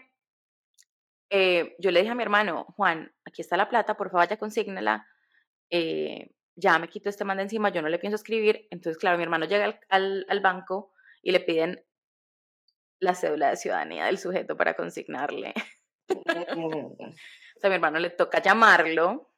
eh, 1.30 1.76
yo 1.78 1.92
le 1.92 2.00
dije 2.00 2.12
a 2.12 2.16
mi 2.16 2.24
hermano, 2.24 2.66
Juan, 2.76 3.14
aquí 3.24 3.44
está 3.44 3.56
la 3.56 3.70
plata, 3.70 3.96
por 3.96 4.10
favor, 4.10 4.28
ya 4.28 4.38
consígnela, 4.38 5.08
eh, 5.70 6.32
ya 6.56 6.80
me 6.80 6.88
quito 6.88 7.10
este 7.10 7.24
mando 7.24 7.44
encima, 7.44 7.70
yo 7.70 7.84
no 7.84 7.90
le 7.90 8.00
pienso 8.00 8.16
escribir. 8.16 8.68
Entonces, 8.72 8.98
claro, 9.00 9.18
mi 9.18 9.24
hermano 9.24 9.46
llega 9.46 9.80
al, 9.90 10.26
al, 10.28 10.40
banco 10.40 10.92
y 11.22 11.34
le 11.34 11.42
piden 11.42 11.86
la 13.00 13.14
cédula 13.14 13.52
de 13.52 13.58
ciudadanía 13.58 14.06
del 14.06 14.18
sujeto 14.18 14.58
para 14.58 14.74
consignarle. 14.74 15.54
o 16.58 16.96
sea, 17.60 17.68
a 17.68 17.70
mi 17.70 17.76
hermano 17.76 18.00
le 18.00 18.10
toca 18.12 18.42
llamarlo. 18.42 19.30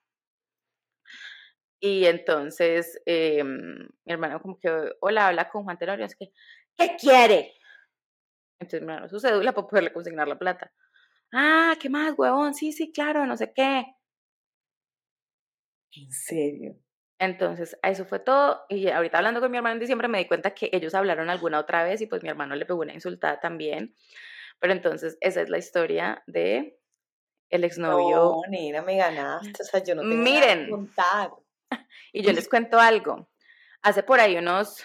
Y 1.80 2.06
entonces 2.06 3.02
em, 3.06 3.78
mi 4.06 4.14
hermano 4.14 4.42
como 4.42 4.58
que, 4.58 4.70
hola, 5.02 5.28
habla 5.28 5.50
con 5.50 5.64
Juan 5.64 5.78
Tenorio, 5.78 6.06
es 6.06 6.16
que, 6.16 6.32
¿qué 6.78 6.96
quiere? 7.00 7.56
Entonces 8.60 8.82
mi 8.82 8.94
hermano, 8.94 9.10
su 9.10 9.20
cédula 9.20 9.52
para 9.52 9.68
poderle 9.68 9.92
consignar 9.92 10.28
la 10.28 10.40
plata. 10.40 10.72
Ah, 11.34 11.76
¿qué 11.82 11.90
más, 11.90 12.14
huevón? 12.18 12.54
Sí, 12.54 12.72
sí, 12.72 12.92
claro, 12.92 13.26
no 13.26 13.36
sé 13.36 13.52
qué. 13.54 13.86
¿En 15.96 16.12
serio? 16.12 16.76
Entonces, 17.20 17.78
eso 17.84 18.06
fue 18.06 18.20
todo. 18.20 18.66
Y 18.70 18.90
ahorita 18.90 19.18
hablando 19.18 19.40
con 19.40 19.52
mi 19.52 19.58
hermano 19.58 19.74
en 19.74 19.80
diciembre 19.80 20.08
me 20.08 20.18
di 20.18 20.26
cuenta 20.26 20.54
que 20.54 20.70
ellos 20.74 20.94
hablaron 20.94 21.30
alguna 21.30 21.60
otra 21.60 21.84
vez 21.84 22.02
y 22.02 22.08
pues 22.08 22.24
mi 22.24 22.30
hermano 22.30 22.56
le 22.56 22.66
pegó 22.66 22.82
una 22.82 22.94
insultada 22.94 23.40
también. 23.40 23.96
Pero 24.60 24.74
entonces, 24.74 25.18
esa 25.22 25.42
es 25.42 25.50
la 25.50 25.58
historia 25.58 26.24
de 26.28 26.80
el 27.50 27.64
exnovio. 27.64 28.42
No, 28.50 28.84
me 28.84 28.98
ganaste. 28.98 29.62
O 29.62 29.66
sea, 29.66 29.84
yo 29.84 29.96
no 29.96 30.02
tengo 30.02 30.16
Miren, 30.16 30.70
contar. 30.70 31.32
Y 32.14 32.24
yo 32.24 32.32
les 32.32 32.48
cuento 32.48 32.80
algo. 32.80 33.30
Hace 33.82 34.04
por 34.04 34.20
ahí 34.20 34.38
unos 34.38 34.84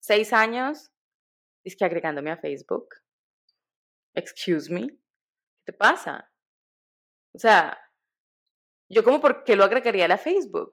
seis 0.00 0.32
años, 0.32 0.90
es 1.64 1.76
que 1.76 1.84
agregándome 1.84 2.30
a 2.30 2.36
Facebook. 2.36 2.88
Excuse 4.14 4.72
me 4.72 4.96
te 5.66 5.72
pasa? 5.72 6.30
O 7.34 7.38
sea, 7.38 7.76
yo 8.88 9.04
como 9.04 9.20
por 9.20 9.44
qué 9.44 9.56
lo 9.56 9.64
agregaría 9.64 10.06
a 10.06 10.08
la 10.08 10.16
Facebook. 10.16 10.72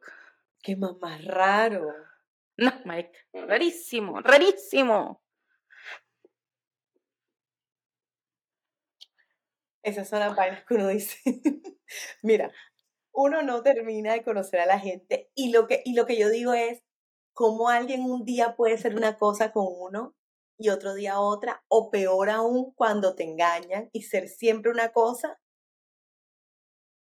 Qué 0.62 0.78
mamá 0.78 1.18
raro. 1.18 1.92
No, 2.56 2.72
Mike, 2.86 3.12
rarísimo, 3.34 4.22
rarísimo. 4.22 5.23
Esas 9.84 10.08
son 10.10 10.20
las 10.20 10.36
vainas 10.36 10.64
que 10.66 10.76
uno 10.76 10.88
dice. 10.88 11.18
Mira, 12.24 12.52
uno 13.14 13.42
no 13.42 13.62
termina 13.62 14.14
de 14.14 14.24
conocer 14.24 14.60
a 14.60 14.66
la 14.66 14.80
gente 14.80 15.30
y 15.36 15.52
lo 15.52 15.68
que, 15.68 15.82
y 15.86 15.94
lo 15.94 16.06
que 16.06 16.18
yo 16.18 16.30
digo 16.30 16.54
es, 16.54 16.82
cómo 17.34 17.70
alguien 17.70 18.04
un 18.04 18.26
día 18.26 18.56
puede 18.56 18.78
ser 18.78 18.96
una 18.96 19.18
cosa 19.18 19.52
con 19.52 19.66
uno 19.68 20.16
y 20.58 20.70
otro 20.70 20.94
día 20.94 21.20
otra, 21.20 21.64
o 21.68 21.90
peor 21.90 22.30
aún 22.30 22.74
cuando 22.76 23.16
te 23.16 23.24
engañan 23.24 23.90
y 23.92 24.04
ser 24.04 24.28
siempre 24.28 24.72
una 24.72 24.92
cosa 24.92 25.40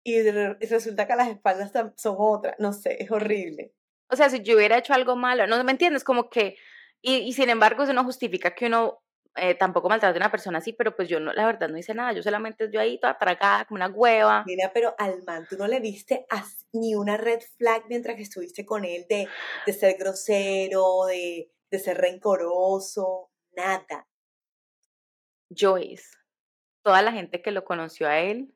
y 0.07 0.21
resulta 0.21 1.05
que 1.05 1.15
las 1.17 1.27
espaldas 1.27 1.73
son 1.97 2.15
otra, 2.17 2.55
no 2.59 2.71
sé, 2.71 2.95
es 3.03 3.11
horrible. 3.11 3.73
O 4.09 4.15
sea, 4.15 4.29
si 4.29 4.41
yo 4.41 4.55
hubiera 4.55 4.77
hecho 4.77 4.93
algo 4.93 5.17
malo, 5.17 5.47
no 5.47 5.61
me 5.65 5.71
entiendes, 5.71 6.05
como 6.05 6.29
que, 6.29 6.55
y, 7.01 7.15
y 7.15 7.33
sin 7.33 7.49
embargo 7.49 7.83
eso 7.83 7.91
no 7.91 8.05
justifica 8.05 8.55
que 8.55 8.67
uno 8.67 9.01
eh, 9.37 9.55
tampoco 9.55 9.89
maltrate 9.89 10.17
a 10.17 10.21
una 10.21 10.31
persona 10.31 10.57
así, 10.59 10.73
pero 10.73 10.95
pues 10.95 11.09
yo 11.09 11.19
no, 11.19 11.33
la 11.33 11.45
verdad 11.45 11.69
no 11.69 11.77
hice 11.77 11.93
nada, 11.93 12.13
yo 12.13 12.23
solamente 12.23 12.69
yo 12.71 12.79
ahí 12.79 12.99
toda 12.99 13.17
tragada 13.17 13.65
como 13.65 13.77
una 13.77 13.87
hueva. 13.87 14.43
Mira, 14.45 14.71
pero 14.73 14.95
al 14.97 15.23
man, 15.23 15.45
tú 15.49 15.57
no 15.57 15.67
le 15.67 15.79
viste 15.79 16.25
ni 16.73 16.95
una 16.95 17.17
red 17.17 17.39
flag 17.57 17.85
mientras 17.89 18.15
que 18.15 18.23
estuviste 18.23 18.65
con 18.65 18.85
él 18.85 19.05
de, 19.09 19.27
de 19.65 19.73
ser 19.73 19.97
grosero, 19.97 21.05
de, 21.05 21.51
de 21.71 21.79
ser 21.79 21.97
rencoroso 21.97 23.31
nada. 23.51 24.07
Joyce, 25.49 26.17
toda 26.83 27.01
la 27.01 27.11
gente 27.11 27.41
que 27.41 27.51
lo 27.51 27.63
conoció 27.63 28.07
a 28.07 28.19
él 28.19 28.53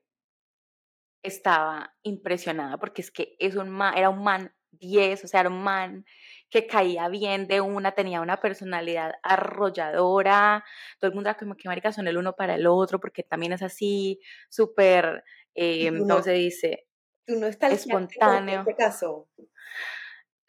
estaba 1.24 1.96
impresionada 2.04 2.78
porque 2.78 3.02
es 3.02 3.12
que 3.12 3.36
es 3.40 3.56
un 3.56 3.70
man, 3.70 3.98
era 3.98 4.10
un 4.10 4.24
man 4.24 4.54
10, 4.72 5.24
o 5.24 5.28
sea, 5.28 5.42
era 5.42 5.50
un 5.50 5.64
man 5.64 6.06
que 6.52 6.68
caía 6.68 7.08
bien 7.08 7.48
de 7.48 7.62
una, 7.62 7.94
tenía 7.94 8.20
una 8.20 8.42
personalidad 8.42 9.14
arrolladora, 9.24 10.64
todo 11.00 11.10
el 11.10 11.16
mundo 11.16 11.30
era 11.30 11.40
como 11.40 11.56
que 11.56 11.70
marica 11.70 11.94
son 11.94 12.08
el 12.10 12.18
uno 12.18 12.36
para 12.36 12.56
el 12.56 12.68
otro, 12.68 13.00
porque 13.00 13.24
también 13.24 13.54
es 13.54 13.62
así, 13.62 14.20
súper, 14.50 15.24
eh, 15.56 15.90
¿cómo 15.98 16.22
se 16.22 16.34
dice? 16.34 16.88
Tú 17.26 17.40
no 17.40 17.48
estás 17.48 17.72
espontáneo. 17.72 18.66
¿Qué 18.66 18.76
caso? 18.76 19.30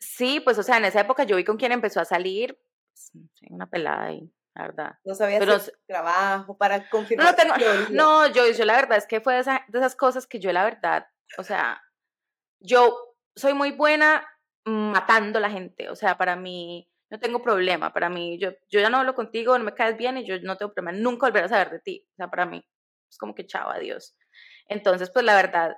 Sí, 0.01 0.41
pues, 0.41 0.59
o 0.59 0.65
sea, 0.65 0.79
en 0.79 0.87
esa 0.87 1.01
época 1.01 1.23
yo 1.23 1.37
vi 1.37 1.45
con 1.45 1.57
quién 1.57 1.71
empezó 1.71 2.01
a 2.01 2.05
salir, 2.05 2.59
pues, 2.91 3.13
una 3.49 3.71
pelada 3.71 4.07
ahí, 4.07 4.29
la 4.57 4.63
verdad. 4.63 4.99
No 5.05 5.15
sabía 5.15 5.39
Pero, 5.39 5.55
hacer 5.55 5.79
trabajo 5.87 6.59
para 6.59 6.91
confirmar. 6.91 7.29
No, 7.29 7.37
tengo, 7.37 7.55
no, 7.93 8.27
yo, 8.27 8.51
yo 8.51 8.65
la 8.65 8.75
verdad 8.75 8.99
es 8.99 9.07
que 9.07 9.21
fue 9.21 9.35
de, 9.35 9.45
de 9.45 9.79
esas 9.79 9.95
cosas 9.95 10.27
que 10.27 10.41
yo 10.41 10.53
la 10.53 10.65
verdad, 10.65 11.07
o 11.39 11.45
sea, 11.45 11.81
yo 12.59 13.15
soy 13.37 13.55
muy 13.55 13.71
buena 13.71 14.27
matando 14.65 15.39
a 15.39 15.43
la 15.43 15.51
gente. 15.51 15.89
O 15.91 15.97
sea, 15.97 16.17
para 16.17 16.37
mí 16.37 16.89
no 17.11 17.19
tengo 17.19 17.43
problema. 17.43 17.93
Para 17.93 18.09
mí, 18.09 18.39
yo, 18.39 18.51
yo 18.71 18.81
ya 18.81 18.91
no 18.91 18.99
hablo 18.99 19.15
contigo, 19.15 19.57
no 19.59 19.65
me 19.65 19.75
caes 19.75 19.97
bien 19.97 20.19
y 20.19 20.27
yo 20.27 20.41
no 20.41 20.57
tengo 20.57 20.73
problema. 20.73 20.97
Nunca 20.99 21.27
volver 21.27 21.45
a 21.45 21.49
saber 21.49 21.71
de 21.71 21.81
ti. 21.81 22.07
O 22.13 22.17
sea, 22.17 22.29
para 22.29 22.47
mí 22.47 22.65
es 23.09 23.19
como 23.19 23.35
que 23.35 23.47
chao, 23.47 23.71
adiós. 23.71 24.17
Entonces, 24.69 25.11
pues 25.11 25.25
la 25.25 25.37
verdad, 25.37 25.77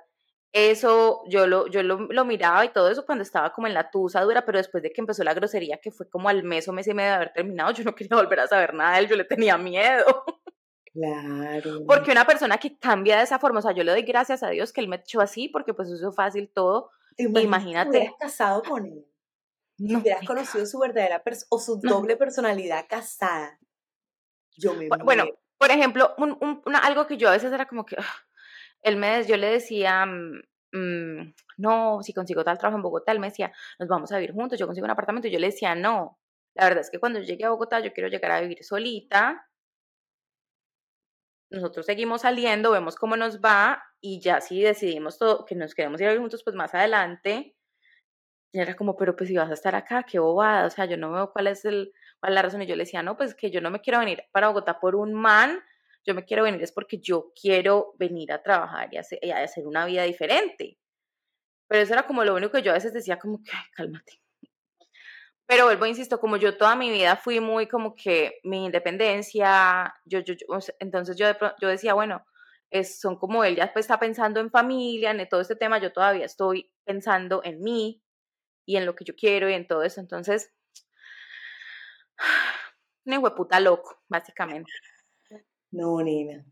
eso 0.53 1.23
yo 1.27 1.47
lo, 1.47 1.67
yo 1.67 1.83
lo, 1.83 2.07
lo, 2.09 2.23
miraba 2.23 2.63
y 2.63 2.69
todo 2.69 2.89
eso 2.89 3.05
cuando 3.05 3.23
estaba 3.23 3.51
como 3.51 3.67
en 3.67 3.73
la 3.73 3.91
tusa 3.91 4.21
dura, 4.21 4.45
pero 4.45 4.57
después 4.57 4.81
de 4.81 4.91
que 4.93 5.01
empezó 5.01 5.21
la 5.25 5.33
grosería, 5.33 5.79
que 5.81 5.91
fue 5.91 6.09
como 6.09 6.29
al 6.29 6.43
mes 6.43 6.67
o 6.69 6.73
mes 6.73 6.87
y 6.87 6.93
medio 6.93 7.09
de 7.09 7.15
haber 7.15 7.33
terminado, 7.33 7.71
yo 7.73 7.83
no 7.83 7.93
quería 7.93 8.15
volver 8.15 8.39
a 8.39 8.47
saber 8.47 8.73
nada 8.73 8.93
de 8.93 8.99
él, 8.99 9.09
yo 9.09 9.17
le 9.17 9.25
tenía 9.25 9.57
miedo. 9.57 10.05
Claro. 10.95 11.81
Porque 11.85 12.11
una 12.11 12.23
persona 12.23 12.57
que 12.57 12.79
cambia 12.79 13.17
de 13.17 13.23
esa 13.23 13.37
forma, 13.37 13.59
o 13.59 13.61
sea, 13.61 13.73
yo 13.73 13.83
le 13.83 13.91
doy 13.91 14.03
gracias 14.03 14.43
a 14.43 14.49
Dios 14.51 14.71
que 14.71 14.79
él 14.79 14.87
me 14.87 14.95
echó 14.95 15.19
así, 15.19 15.49
porque 15.49 15.73
pues 15.73 15.89
eso 15.89 16.07
es 16.07 16.15
fácil 16.15 16.49
todo, 16.53 16.89
Imagínate. 17.17 17.89
hubieras 17.89 18.15
casado 18.19 18.63
con 18.63 18.85
él. 18.85 19.05
No, 19.77 19.99
hubieras 19.99 20.25
conocido 20.25 20.65
su 20.65 20.79
verdadera 20.79 21.23
persona 21.23 21.47
o 21.49 21.59
su 21.59 21.79
doble 21.79 22.15
personalidad 22.15 22.85
casada. 22.87 23.59
Yo 24.57 24.73
me 24.73 24.87
Bueno, 24.87 25.25
por 25.57 25.71
ejemplo, 25.71 26.13
un, 26.17 26.61
algo 26.75 27.07
que 27.07 27.17
yo 27.17 27.27
a 27.27 27.33
veces 27.33 27.51
era 27.51 27.65
como 27.65 27.85
que 27.85 27.97
él 28.81 28.97
me, 28.97 29.23
yo 29.25 29.35
le 29.35 29.47
decía, 29.47 30.05
mm, 30.05 30.41
mm, 30.71 31.33
no, 31.57 31.99
si 32.03 32.13
consigo 32.13 32.43
tal 32.43 32.57
trabajo 32.57 32.77
en 32.77 32.83
Bogotá, 32.83 33.11
él 33.11 33.19
me 33.19 33.29
decía, 33.29 33.51
nos 33.79 33.89
vamos 33.89 34.11
a 34.11 34.17
vivir 34.17 34.33
juntos, 34.33 34.59
yo 34.59 34.65
consigo 34.65 34.85
un 34.85 34.91
apartamento, 34.91 35.27
y 35.27 35.31
yo 35.31 35.39
le 35.39 35.47
decía, 35.47 35.75
no, 35.75 36.19
la 36.53 36.65
verdad 36.65 36.81
es 36.81 36.89
que 36.89 36.99
cuando 36.99 37.19
llegue 37.19 37.45
a 37.45 37.49
Bogotá 37.49 37.79
yo 37.79 37.91
quiero 37.93 38.09
llegar 38.09 38.31
a 38.31 38.41
vivir 38.41 38.63
solita, 38.63 39.49
nosotros 41.49 41.85
seguimos 41.85 42.21
saliendo, 42.21 42.71
vemos 42.71 42.95
cómo 42.95 43.17
nos 43.17 43.39
va 43.39 43.83
y 44.05 44.19
ya 44.19 44.39
si 44.39 44.61
decidimos 44.61 45.17
todo, 45.17 45.45
que 45.45 45.55
nos 45.55 45.73
queremos 45.73 45.99
ir 45.99 46.05
a 46.05 46.09
vivir 46.11 46.21
juntos, 46.21 46.43
pues 46.43 46.55
más 46.55 46.75
adelante. 46.75 47.55
Y 48.53 48.59
era 48.59 48.75
como, 48.75 48.95
pero 48.95 49.15
pues 49.15 49.29
si 49.29 49.35
vas 49.35 49.49
a 49.49 49.55
estar 49.55 49.73
acá, 49.73 50.03
qué 50.03 50.19
bobada, 50.19 50.67
o 50.67 50.69
sea, 50.69 50.85
yo 50.85 50.95
no 50.95 51.11
veo 51.11 51.31
cuál 51.33 51.47
es, 51.47 51.65
el, 51.65 51.91
cuál 52.19 52.33
es 52.33 52.35
la 52.35 52.41
razón. 52.43 52.61
Y 52.61 52.67
yo 52.67 52.75
le 52.75 52.83
decía, 52.83 53.01
no, 53.01 53.17
pues 53.17 53.33
que 53.33 53.49
yo 53.49 53.61
no 53.61 53.71
me 53.71 53.81
quiero 53.81 53.97
venir 53.97 54.23
para 54.31 54.49
Bogotá 54.49 54.79
por 54.79 54.95
un 54.95 55.11
man, 55.15 55.59
yo 56.05 56.13
me 56.13 56.23
quiero 56.23 56.43
venir 56.43 56.61
es 56.61 56.71
porque 56.71 56.99
yo 56.99 57.31
quiero 57.33 57.95
venir 57.97 58.31
a 58.31 58.43
trabajar 58.43 58.89
y 58.91 58.97
hacer, 58.97 59.17
y 59.23 59.31
hacer 59.31 59.65
una 59.65 59.87
vida 59.87 60.03
diferente. 60.03 60.77
Pero 61.67 61.81
eso 61.81 61.93
era 61.93 62.05
como 62.05 62.23
lo 62.23 62.35
único 62.35 62.51
que 62.51 62.61
yo 62.61 62.69
a 62.71 62.75
veces 62.75 62.93
decía 62.93 63.17
como 63.17 63.41
que, 63.41 63.51
cálmate. 63.75 64.21
Pero 65.47 65.65
vuelvo, 65.65 65.87
insisto, 65.87 66.19
como 66.19 66.37
yo 66.37 66.57
toda 66.57 66.75
mi 66.75 66.91
vida 66.91 67.15
fui 67.15 67.39
muy 67.39 67.67
como 67.67 67.95
que 67.95 68.39
mi 68.43 68.65
independencia, 68.65 69.95
yo, 70.05 70.19
yo, 70.19 70.35
entonces 70.77 71.17
yo, 71.17 71.25
yo 71.59 71.67
decía, 71.67 71.95
bueno, 71.95 72.23
son 72.83 73.17
como 73.17 73.43
él 73.43 73.55
ya 73.55 73.71
pues, 73.73 73.85
está 73.85 73.99
pensando 73.99 74.39
en 74.39 74.51
familia, 74.51 75.11
en 75.11 75.29
todo 75.29 75.41
este 75.41 75.55
tema, 75.55 75.79
yo 75.79 75.93
todavía 75.93 76.25
estoy 76.25 76.71
pensando 76.83 77.41
en 77.43 77.61
mí 77.61 78.03
y 78.65 78.77
en 78.77 78.85
lo 78.85 78.95
que 78.95 79.05
yo 79.05 79.15
quiero 79.15 79.49
y 79.49 79.53
en 79.53 79.67
todo 79.67 79.83
eso. 79.83 80.01
Entonces, 80.01 80.53
un 83.05 83.35
puta 83.35 83.59
loco, 83.59 84.01
básicamente. 84.07 84.71
No, 85.71 86.01
nena. 86.01 86.45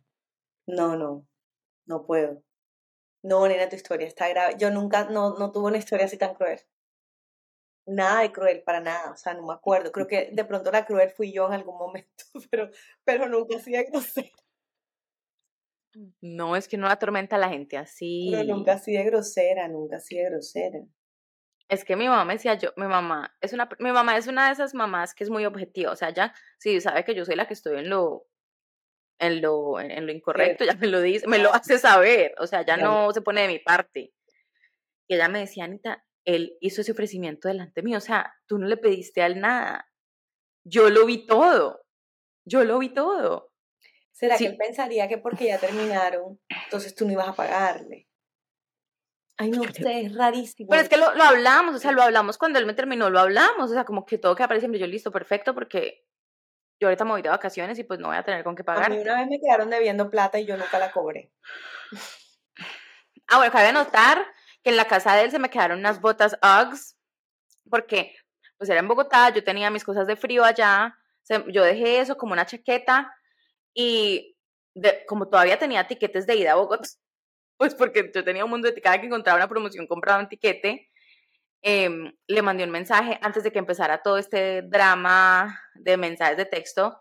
No, 0.68 0.96
no. 0.96 1.28
No 1.86 2.06
puedo. 2.06 2.44
No, 3.24 3.48
nena, 3.48 3.70
tu 3.70 3.76
historia 3.76 4.08
está 4.08 4.30
grave. 4.30 4.56
Yo 4.58 4.70
nunca, 4.72 5.06
no, 5.06 5.38
no 5.38 5.52
tuve 5.52 5.68
una 5.68 5.78
historia 5.78 6.06
así 6.06 6.18
tan 6.18 6.36
cruel 6.36 6.60
nada 7.86 8.22
de 8.22 8.32
cruel, 8.32 8.64
para 8.64 8.80
nada, 8.80 9.12
o 9.12 9.16
sea, 9.18 9.34
no 9.34 9.46
me 9.46 9.54
acuerdo. 9.54 9.92
Creo 9.92 10.08
que 10.08 10.30
de 10.32 10.46
pronto 10.46 10.72
la 10.72 10.86
cruel 10.86 11.12
fui 11.12 11.32
yo 11.32 11.48
en 11.48 11.54
algún 11.54 11.78
momento, 11.78 12.24
pero, 12.52 12.70
pero 13.04 13.28
nunca 13.28 13.58
así 13.58 13.72
de 13.72 13.84
grosera. 13.84 14.30
No, 16.22 16.56
es 16.56 16.68
que 16.68 16.78
no 16.78 16.88
atormenta 16.88 17.36
a 17.36 17.40
la 17.40 17.50
gente 17.50 17.78
así. 17.78 18.30
Pero 18.32 18.56
nunca 18.56 18.74
así 18.74 18.94
de 18.94 19.04
grosera, 19.04 19.68
nunca 19.68 19.98
así 19.98 20.16
de 20.16 20.26
grosera. 20.26 20.80
Es 21.70 21.86
que 21.86 21.96
mi 21.96 22.08
mamá 22.08 22.26
me 22.26 22.34
decía, 22.34 22.56
yo, 22.56 22.72
mi 22.76 22.88
mamá 22.88 23.36
es 23.42 23.54
una, 23.54 23.70
mi 23.80 23.92
mamá 23.92 24.18
es 24.18 24.28
una 24.28 24.48
de 24.48 24.54
esas 24.54 24.74
mamás 24.74 25.14
que 25.14 25.24
es 25.24 25.30
muy 25.30 25.46
objetiva, 25.46 25.92
o 25.92 25.96
sea, 25.96 26.10
ya, 26.12 26.34
sí, 26.60 26.80
sabe 26.82 27.04
que 27.04 27.16
yo 27.16 27.26
soy 27.26 27.36
la 27.36 27.48
que 27.48 27.54
estoy 27.54 27.80
en 27.80 27.90
lo, 27.90 28.28
en 29.20 29.42
lo, 29.42 29.80
en 29.80 30.06
lo 30.06 30.12
incorrecto, 30.12 30.66
ya 30.66 30.76
me 30.76 30.88
lo 30.88 31.02
dice, 31.02 31.28
me 31.28 31.40
lo 31.40 31.54
hace 31.54 31.80
saber, 31.80 32.36
o 32.40 32.48
sea, 32.48 32.66
ya 32.66 32.78
no 32.78 33.12
se 33.12 33.22
pone 33.22 33.42
de 33.42 33.48
mi 33.48 33.60
parte. 33.60 34.14
Y 35.08 35.16
ella 35.16 35.30
me 35.30 35.40
decía, 35.40 35.64
Anita, 35.64 36.06
él 36.26 36.58
hizo 36.60 36.82
ese 36.82 36.92
ofrecimiento 36.92 37.48
delante 37.48 37.82
mío, 37.82 37.98
o 37.98 38.02
sea, 38.02 38.34
tú 38.46 38.58
no 38.58 38.68
le 38.68 38.78
pediste 38.78 39.22
a 39.22 39.28
él 39.28 39.40
nada. 39.40 39.90
Yo 40.66 40.90
lo 40.90 41.06
vi 41.06 41.26
todo, 41.26 41.86
yo 42.46 42.64
lo 42.64 42.80
vi 42.80 42.90
todo. 42.94 43.53
¿Será 44.14 44.38
que 44.38 44.46
él 44.46 44.58
pensaría 44.58 45.08
que 45.08 45.18
porque 45.18 45.48
ya 45.48 45.58
terminaron, 45.58 46.40
entonces 46.66 46.94
tú 46.94 47.06
no 47.06 47.14
ibas 47.14 47.28
a 47.28 47.34
pagarle? 47.34 48.08
Ay, 49.38 49.50
no 49.50 49.64
sé, 49.64 50.02
es 50.02 50.16
rarísimo. 50.16 50.70
Pero 50.70 50.84
es 50.84 50.88
que 50.88 50.98
lo, 50.98 51.16
lo, 51.16 51.24
hablamos, 51.24 51.74
o 51.74 51.80
sea, 51.80 51.92
lo 51.92 52.04
hablamos 52.04 52.38
cuando 52.38 52.60
él 52.60 52.68
me 52.68 52.76
terminó, 52.76 53.10
lo 53.10 53.20
hablamos, 53.20 53.72
o 53.72 53.74
sea, 53.74 53.84
como 53.84 54.06
que 54.06 54.20
todo 54.20 54.36
que 54.36 54.44
aparece 54.44 54.62
siempre 54.62 54.80
yo 54.80 54.86
listo, 54.86 55.12
perfecto, 55.12 55.56
porque 55.56 56.06
yo 56.80 56.88
ahorita 56.88 57.06
me 57.06 57.12
voy 57.12 57.24
de 57.24 57.30
vacaciones 57.30 57.80
y 57.80 57.84
pues 57.84 58.00
no 58.00 58.10
voy 58.10 58.18
a 58.18 58.24
tener 58.24 58.44
con 58.44 58.56
qué 58.56 58.64
pagar. 58.64 58.86
A 58.86 58.90
mí 58.90 59.02
una 59.02 59.18
vez 59.18 59.28
me 59.28 59.40
quedaron 59.40 59.72
debiendo 59.72 60.12
plata 60.12 60.40
y 60.40 60.46
yo 60.46 60.56
nunca 60.58 60.78
la 60.78 60.92
cobré. 60.92 61.32
Ah, 63.28 63.38
bueno, 63.38 63.52
cabe 63.52 63.74
notar 63.74 64.24
que 64.62 64.70
en 64.70 64.78
la 64.78 64.86
casa 64.86 65.16
de 65.16 65.24
él 65.24 65.32
se 65.32 65.40
me 65.40 65.50
quedaron 65.50 65.80
unas 65.80 66.02
botas 66.02 66.38
Uggs, 66.44 66.98
porque 67.70 68.16
pues 68.58 68.70
era 68.70 68.80
en 68.80 68.88
Bogotá, 68.88 69.30
yo 69.30 69.44
tenía 69.44 69.72
mis 69.72 69.84
cosas 69.84 70.06
de 70.06 70.16
frío 70.16 70.44
allá, 70.44 71.00
yo 71.48 71.64
dejé 71.64 72.00
eso 72.00 72.18
como 72.18 72.34
una 72.34 72.46
chaqueta 72.46 73.12
y 73.74 74.36
como 75.08 75.28
todavía 75.28 75.60
tenía 75.60 75.88
tiquetes 75.88 76.26
de 76.26 76.36
ida 76.36 76.54
a 76.54 76.56
Bogotá, 76.56 76.88
pues 77.58 77.76
porque 77.76 78.12
yo 78.14 78.24
tenía 78.24 78.44
un 78.46 78.52
mundo 78.52 78.70
de 78.70 78.82
cada 78.82 79.00
que 79.00 79.08
encontraba 79.08 79.38
una 79.38 79.48
promoción 79.48 79.88
compraba 79.88 80.22
un 80.22 80.30
tiquete, 80.30 80.90
em, 81.62 82.12
le 82.28 82.42
mandé 82.42 82.64
un 82.64 82.72
mensaje 82.72 83.20
antes 83.22 83.44
de 83.44 83.52
que 83.52 83.60
empezara 83.60 84.02
todo 84.02 84.18
este 84.18 84.64
drama 84.64 85.60
de 85.76 85.98
mensajes 85.98 86.38
de 86.38 86.46
texto. 86.46 87.00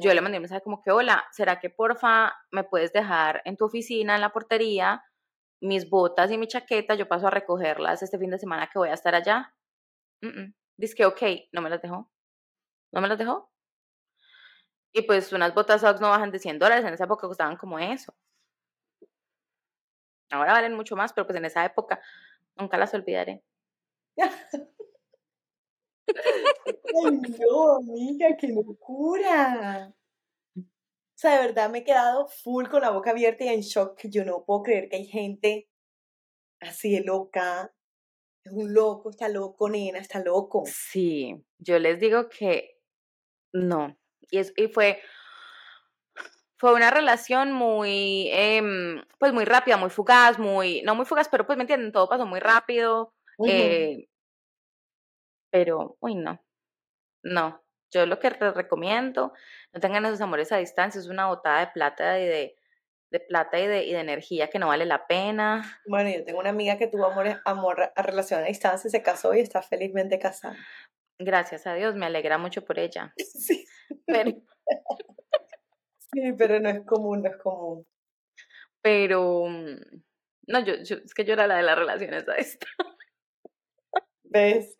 Yo 0.00 0.14
le 0.14 0.20
mandé 0.20 0.38
un 0.38 0.42
mensaje 0.42 0.62
como 0.62 0.82
que, 0.82 0.90
hola, 0.90 1.26
¿será 1.32 1.58
que 1.58 1.68
porfa 1.68 2.32
me 2.50 2.64
puedes 2.64 2.92
dejar 2.92 3.42
en 3.44 3.56
tu 3.56 3.66
oficina, 3.66 4.14
en 4.14 4.22
la 4.22 4.30
portería, 4.30 5.02
mis 5.60 5.88
botas 5.88 6.30
y 6.30 6.38
mi 6.38 6.46
chaqueta, 6.46 6.94
yo 6.94 7.08
paso 7.08 7.26
a 7.26 7.30
recogerlas 7.30 8.02
este 8.02 8.18
fin 8.18 8.30
de 8.30 8.38
semana 8.38 8.68
que 8.72 8.78
voy 8.78 8.88
a 8.90 8.94
estar 8.94 9.14
allá. 9.14 9.54
Dice 10.76 10.94
que, 10.94 11.06
ok, 11.06 11.22
no 11.52 11.60
me 11.60 11.70
las 11.70 11.82
dejó. 11.82 12.10
No 12.92 13.00
me 13.00 13.08
las 13.08 13.18
dejó. 13.18 13.50
Y 14.92 15.02
pues 15.02 15.32
unas 15.32 15.54
botas 15.54 15.80
Socks 15.80 16.00
no 16.00 16.08
bajan 16.08 16.30
de 16.30 16.38
100 16.38 16.58
dólares, 16.58 16.84
en 16.84 16.94
esa 16.94 17.04
época 17.04 17.26
costaban 17.26 17.56
como 17.56 17.78
eso. 17.78 18.14
Ahora 20.30 20.52
valen 20.52 20.74
mucho 20.74 20.96
más, 20.96 21.12
pero 21.12 21.26
pues 21.26 21.38
en 21.38 21.44
esa 21.44 21.64
época 21.64 22.00
nunca 22.56 22.76
las 22.76 22.92
olvidaré. 22.94 23.42
Ay, 26.06 27.20
no, 27.38 27.76
amiga, 27.76 28.36
qué 28.38 28.48
locura. 28.48 29.94
O 30.56 31.20
sea, 31.20 31.40
de 31.40 31.46
verdad 31.46 31.70
me 31.70 31.78
he 31.78 31.84
quedado 31.84 32.28
full 32.28 32.68
con 32.68 32.82
la 32.82 32.90
boca 32.90 33.10
abierta 33.10 33.44
y 33.44 33.48
en 33.48 33.60
shock. 33.60 34.00
Yo 34.04 34.24
no 34.24 34.44
puedo 34.44 34.62
creer 34.62 34.88
que 34.88 34.96
hay 34.96 35.06
gente 35.06 35.68
así 36.60 36.92
de 36.92 37.02
loca. 37.02 37.74
Es 38.44 38.52
un 38.52 38.72
loco, 38.72 39.10
está 39.10 39.28
loco, 39.28 39.68
nena, 39.68 39.98
está 39.98 40.20
loco. 40.20 40.64
Sí, 40.66 41.44
yo 41.58 41.78
les 41.78 41.98
digo 41.98 42.28
que 42.28 42.78
no. 43.52 43.96
Y, 44.30 44.38
es, 44.38 44.52
y 44.56 44.68
fue, 44.68 45.00
fue 46.56 46.74
una 46.74 46.90
relación 46.90 47.52
muy, 47.52 48.28
em, 48.32 49.02
pues 49.18 49.32
muy 49.32 49.44
rápida, 49.44 49.76
muy 49.76 49.90
fugaz, 49.90 50.38
muy, 50.38 50.82
no 50.82 50.94
muy 50.94 51.06
fugaz, 51.06 51.28
pero 51.28 51.46
pues 51.46 51.56
me 51.56 51.62
entienden, 51.62 51.92
todo 51.92 52.08
pasó 52.08 52.26
muy 52.26 52.40
rápido. 52.40 53.14
eh, 53.46 54.08
pero, 55.50 55.96
uy, 56.00 56.14
no, 56.14 56.44
no, 57.22 57.62
yo 57.90 58.06
lo 58.06 58.18
que 58.18 58.30
les 58.30 58.54
recomiendo, 58.54 59.32
no 59.72 59.80
tengan 59.80 60.04
esos 60.04 60.20
amores 60.20 60.52
a 60.52 60.58
distancia, 60.58 61.00
es 61.00 61.06
una 61.06 61.26
botada 61.26 61.60
de 61.60 61.68
plata 61.68 62.18
y 62.18 62.26
de, 62.26 62.56
de 63.10 63.20
plata 63.20 63.58
y 63.58 63.66
de, 63.66 63.84
y 63.84 63.92
de, 63.92 64.00
energía 64.00 64.50
que 64.50 64.58
no 64.58 64.68
vale 64.68 64.84
la 64.84 65.06
pena. 65.06 65.80
Bueno, 65.86 66.10
yo 66.10 66.24
tengo 66.24 66.40
una 66.40 66.50
amiga 66.50 66.76
que 66.76 66.88
tuvo 66.88 67.06
amor, 67.06 67.40
amor 67.44 67.92
a 67.94 68.02
relación 68.02 68.42
a 68.42 68.46
distancia, 68.46 68.90
se 68.90 69.02
casó 69.02 69.34
y 69.34 69.40
está 69.40 69.62
felizmente 69.62 70.18
casada. 70.18 70.56
Gracias 71.18 71.66
a 71.66 71.74
Dios, 71.74 71.94
me 71.96 72.06
alegra 72.06 72.38
mucho 72.38 72.64
por 72.64 72.78
ella. 72.78 73.12
Sí. 73.24 73.66
Pero... 74.06 74.30
sí, 76.12 76.32
pero 76.36 76.60
no 76.60 76.68
es 76.68 76.84
común, 76.86 77.22
no 77.22 77.30
es 77.30 77.36
común. 77.38 77.86
Pero, 78.82 79.46
mm, 79.46 80.02
No, 80.48 80.64
yo, 80.64 80.74
yo, 80.82 80.96
es 80.96 81.14
que 81.14 81.24
yo 81.24 81.34
era 81.34 81.46
la 81.46 81.56
de 81.56 81.62
las 81.62 81.78
relaciones 81.78 82.28
a 82.28 82.36
esta. 82.36 82.66
¿Ves? 84.24 84.76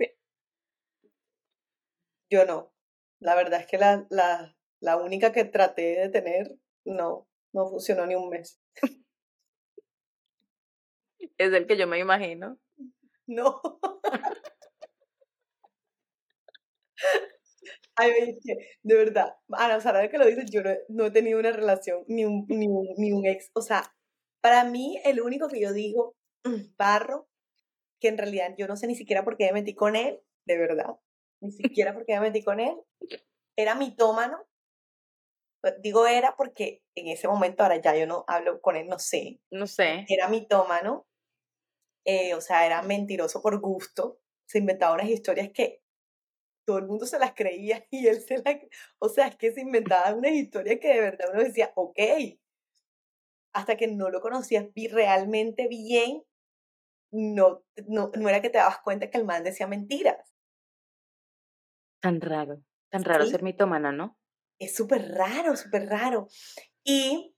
Yo 2.30 2.44
no. 2.44 2.72
La 3.20 3.34
verdad 3.34 3.60
es 3.60 3.66
que 3.66 3.78
la, 3.78 4.06
la, 4.10 4.54
la 4.80 4.96
única 4.96 5.32
que 5.32 5.44
traté 5.44 5.98
de 6.00 6.08
tener, 6.10 6.56
no, 6.84 7.28
no 7.52 7.68
funcionó 7.68 8.06
ni 8.06 8.14
un 8.14 8.28
mes. 8.30 8.60
Es 11.38 11.52
el 11.52 11.66
que 11.68 11.76
yo 11.76 11.86
me 11.86 11.98
imagino. 12.00 12.58
No. 13.28 13.60
Ay, 17.96 18.38
de 18.82 18.94
verdad, 18.94 19.34
Ana 19.50 19.80
Sara, 19.80 20.08
que 20.08 20.18
lo 20.18 20.26
dices, 20.26 20.50
yo 20.50 20.62
no, 20.62 20.70
no, 20.88 21.06
he 21.06 21.10
tenido 21.10 21.38
una 21.38 21.50
relación, 21.50 22.04
ni 22.06 22.24
un, 22.24 22.46
ni, 22.48 22.68
un, 22.68 22.86
ni 22.96 23.12
un 23.12 23.26
ex. 23.26 23.50
O 23.54 23.60
sea, 23.60 23.82
para 24.40 24.64
mí, 24.64 25.00
el 25.04 25.20
único 25.20 25.48
que 25.48 25.60
yo 25.60 25.72
digo, 25.72 26.14
barro, 26.76 27.28
que 28.00 28.08
en 28.08 28.18
realidad 28.18 28.54
yo 28.56 28.68
no 28.68 28.76
sé 28.76 28.86
ni 28.86 28.94
siquiera 28.94 29.24
por 29.24 29.36
qué 29.36 29.46
me 29.46 29.54
metí 29.54 29.74
con 29.74 29.96
él, 29.96 30.20
de 30.46 30.58
verdad, 30.58 30.96
ni 31.40 31.50
siquiera 31.50 31.92
por 31.92 32.06
qué 32.06 32.14
me 32.14 32.20
metí 32.20 32.42
con 32.42 32.60
él, 32.60 32.76
era 33.56 33.74
mitómano. 33.74 34.44
Pues, 35.60 35.74
digo 35.82 36.06
era 36.06 36.36
porque 36.36 36.82
en 36.94 37.08
ese 37.08 37.26
momento, 37.26 37.64
ahora 37.64 37.80
ya 37.80 37.96
yo 37.96 38.06
no 38.06 38.24
hablo 38.28 38.60
con 38.60 38.76
él, 38.76 38.86
no 38.86 39.00
sé. 39.00 39.40
No 39.50 39.66
sé. 39.66 40.04
Era 40.08 40.28
mitómano, 40.28 41.08
eh, 42.04 42.34
o 42.34 42.40
sea, 42.40 42.64
era 42.64 42.82
mentiroso 42.82 43.42
por 43.42 43.60
gusto, 43.60 44.20
se 44.46 44.58
inventaba 44.58 44.94
unas 44.94 45.08
historias 45.08 45.50
que 45.52 45.82
todo 46.68 46.76
el 46.76 46.86
mundo 46.86 47.06
se 47.06 47.18
las 47.18 47.32
creía 47.32 47.86
y 47.90 48.08
él 48.08 48.20
se 48.20 48.42
las... 48.42 48.56
O 48.98 49.08
sea, 49.08 49.28
es 49.28 49.36
que 49.36 49.50
se 49.52 49.62
inventaba 49.62 50.12
unas 50.12 50.32
historias 50.32 50.78
que 50.78 50.88
de 50.88 51.00
verdad 51.00 51.30
uno 51.32 51.42
decía, 51.42 51.72
ok, 51.74 51.98
hasta 53.54 53.78
que 53.78 53.86
no 53.86 54.10
lo 54.10 54.20
conocías 54.20 54.66
realmente 54.92 55.66
bien, 55.66 56.22
no, 57.10 57.64
no, 57.86 58.10
no 58.14 58.28
era 58.28 58.42
que 58.42 58.50
te 58.50 58.58
dabas 58.58 58.80
cuenta 58.80 59.08
que 59.08 59.16
el 59.16 59.24
man 59.24 59.44
decía 59.44 59.66
mentiras. 59.66 60.34
Tan 62.02 62.20
raro, 62.20 62.62
tan 62.90 63.02
raro 63.02 63.24
ser 63.24 63.42
mitómana, 63.42 63.90
¿no? 63.90 64.18
Es 64.60 64.76
súper 64.76 65.12
raro, 65.12 65.56
súper 65.56 65.86
raro. 65.86 66.28
Y, 66.84 67.34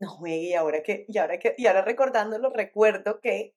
no, 0.00 0.18
y 0.26 0.52
ahora 0.54 0.82
que, 0.82 1.04
y 1.06 1.16
ahora 1.18 1.38
que, 1.38 1.54
y 1.56 1.68
ahora 1.68 1.82
recordándolo, 1.82 2.50
recuerdo 2.50 3.20
que 3.20 3.54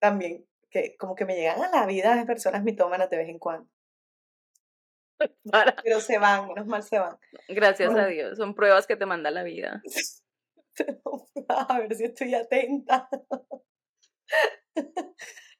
también 0.00 0.48
que 0.70 0.96
como 0.96 1.14
que 1.14 1.24
me 1.24 1.36
llegan 1.36 1.62
a 1.62 1.70
la 1.70 1.86
vida 1.86 2.16
de 2.16 2.24
personas 2.24 2.62
mitómanas 2.62 3.10
de 3.10 3.16
vez 3.16 3.28
en 3.28 3.38
cuando. 3.38 3.68
Pero 5.84 6.00
se 6.00 6.18
van, 6.18 6.48
menos 6.48 6.66
mal 6.66 6.82
se 6.82 6.98
van. 6.98 7.18
Gracias 7.48 7.94
a 7.94 8.06
Dios, 8.06 8.38
son 8.38 8.54
pruebas 8.54 8.86
que 8.86 8.96
te 8.96 9.06
manda 9.06 9.30
la 9.30 9.42
vida. 9.42 9.82
a 11.48 11.78
ver 11.78 11.94
si 11.94 12.04
estoy 12.04 12.34
atenta. 12.34 13.08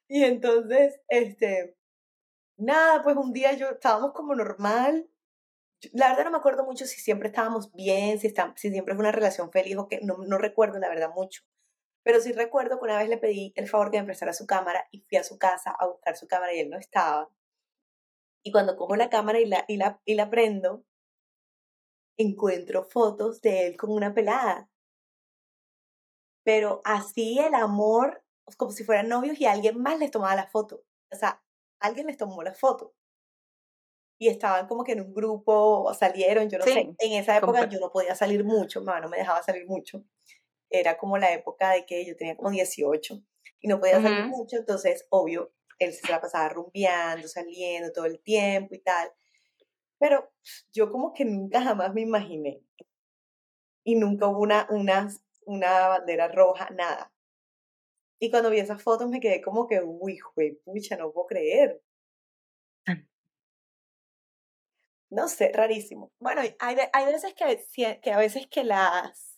y 0.07 0.23
entonces, 0.23 0.99
este, 1.09 1.75
nada, 2.57 3.03
pues 3.03 3.15
un 3.17 3.33
día 3.33 3.53
yo 3.53 3.69
estábamos 3.69 4.13
como 4.13 4.35
normal. 4.35 5.09
La 5.93 6.09
verdad 6.09 6.25
no 6.25 6.31
me 6.31 6.37
acuerdo 6.37 6.63
mucho 6.63 6.85
si 6.85 6.99
siempre 6.99 7.29
estábamos 7.29 7.71
bien, 7.73 8.19
si, 8.19 8.27
está, 8.27 8.53
si 8.55 8.69
siempre 8.69 8.93
fue 8.93 9.01
una 9.01 9.11
relación 9.11 9.51
feliz 9.51 9.77
o 9.77 9.87
que 9.87 9.99
no, 10.01 10.17
no 10.17 10.37
recuerdo 10.37 10.79
la 10.79 10.89
verdad 10.89 11.09
mucho. 11.15 11.43
Pero 12.03 12.19
sí 12.19 12.31
recuerdo 12.31 12.79
que 12.79 12.85
una 12.85 12.97
vez 12.97 13.09
le 13.09 13.17
pedí 13.17 13.53
el 13.55 13.67
favor 13.67 13.91
que 13.91 13.99
me 13.99 14.05
prestara 14.05 14.33
su 14.33 14.47
cámara 14.47 14.87
y 14.91 15.01
fui 15.01 15.17
a 15.17 15.23
su 15.23 15.37
casa 15.37 15.71
a 15.71 15.87
buscar 15.87 16.17
su 16.17 16.27
cámara 16.27 16.53
y 16.53 16.59
él 16.59 16.69
no 16.69 16.77
estaba. 16.77 17.29
Y 18.43 18.51
cuando 18.51 18.75
cojo 18.75 18.95
la 18.95 19.09
cámara 19.09 19.39
y 19.39 19.45
la, 19.45 19.65
y 19.67 19.77
la, 19.77 20.01
y 20.03 20.15
la 20.15 20.29
prendo, 20.29 20.83
encuentro 22.17 22.83
fotos 22.83 23.41
de 23.41 23.67
él 23.67 23.77
con 23.77 23.91
una 23.91 24.13
pelada. 24.13 24.67
Pero 26.43 26.81
así 26.85 27.37
el 27.37 27.53
amor, 27.53 28.23
como 28.57 28.71
si 28.71 28.83
fueran 28.83 29.07
novios 29.07 29.39
y 29.39 29.45
alguien 29.45 29.79
más 29.79 29.99
les 29.99 30.09
tomaba 30.09 30.35
la 30.35 30.47
foto. 30.47 30.83
O 31.11 31.15
sea, 31.15 31.43
alguien 31.79 32.07
les 32.07 32.17
tomó 32.17 32.41
la 32.41 32.53
foto. 32.53 32.95
Y 34.19 34.27
estaban 34.27 34.67
como 34.67 34.83
que 34.83 34.93
en 34.93 35.01
un 35.01 35.13
grupo, 35.13 35.83
o 35.83 35.93
salieron, 35.93 36.49
yo 36.49 36.57
no 36.59 36.65
sé. 36.65 36.93
En 36.97 37.13
esa 37.13 37.37
época 37.37 37.67
yo 37.69 37.79
no 37.79 37.91
podía 37.91 38.15
salir 38.15 38.43
mucho, 38.43 38.81
mamá 38.81 39.01
no 39.01 39.09
me 39.09 39.17
dejaba 39.17 39.41
salir 39.43 39.67
mucho 39.67 40.03
era 40.71 40.97
como 40.97 41.17
la 41.17 41.33
época 41.33 41.71
de 41.71 41.85
que 41.85 42.05
yo 42.05 42.15
tenía 42.15 42.35
como 42.37 42.49
18 42.49 43.21
y 43.59 43.67
no 43.67 43.79
podía 43.79 44.01
salir 44.01 44.25
mucho, 44.25 44.57
entonces, 44.57 45.05
obvio, 45.09 45.53
él 45.77 45.93
se 45.93 46.11
la 46.11 46.21
pasaba 46.21 46.49
rumbeando, 46.49 47.27
saliendo 47.27 47.91
todo 47.91 48.05
el 48.05 48.19
tiempo 48.19 48.73
y 48.73 48.79
tal. 48.79 49.11
Pero 49.99 50.31
yo 50.71 50.91
como 50.91 51.13
que 51.13 51.25
nunca 51.25 51.61
jamás 51.61 51.93
me 51.93 52.01
imaginé. 52.01 52.63
Y 53.83 53.95
nunca 53.95 54.27
hubo 54.27 54.39
una, 54.39 54.67
una, 54.69 55.09
una 55.45 55.87
bandera 55.87 56.27
roja, 56.27 56.69
nada. 56.71 57.13
Y 58.19 58.29
cuando 58.29 58.49
vi 58.49 58.59
esas 58.59 58.81
fotos 58.81 59.09
me 59.09 59.19
quedé 59.19 59.41
como 59.41 59.67
que, 59.67 59.81
uy, 59.83 60.19
pucha, 60.63 60.97
no 60.97 61.11
puedo 61.11 61.27
creer. 61.27 61.81
No 65.09 65.27
sé, 65.27 65.51
rarísimo. 65.53 66.11
Bueno, 66.19 66.41
hay, 66.41 66.77
hay 66.93 67.05
veces 67.05 67.33
que, 67.33 67.99
que 68.01 68.11
a 68.11 68.17
veces 68.17 68.47
que 68.47 68.63
las 68.63 69.30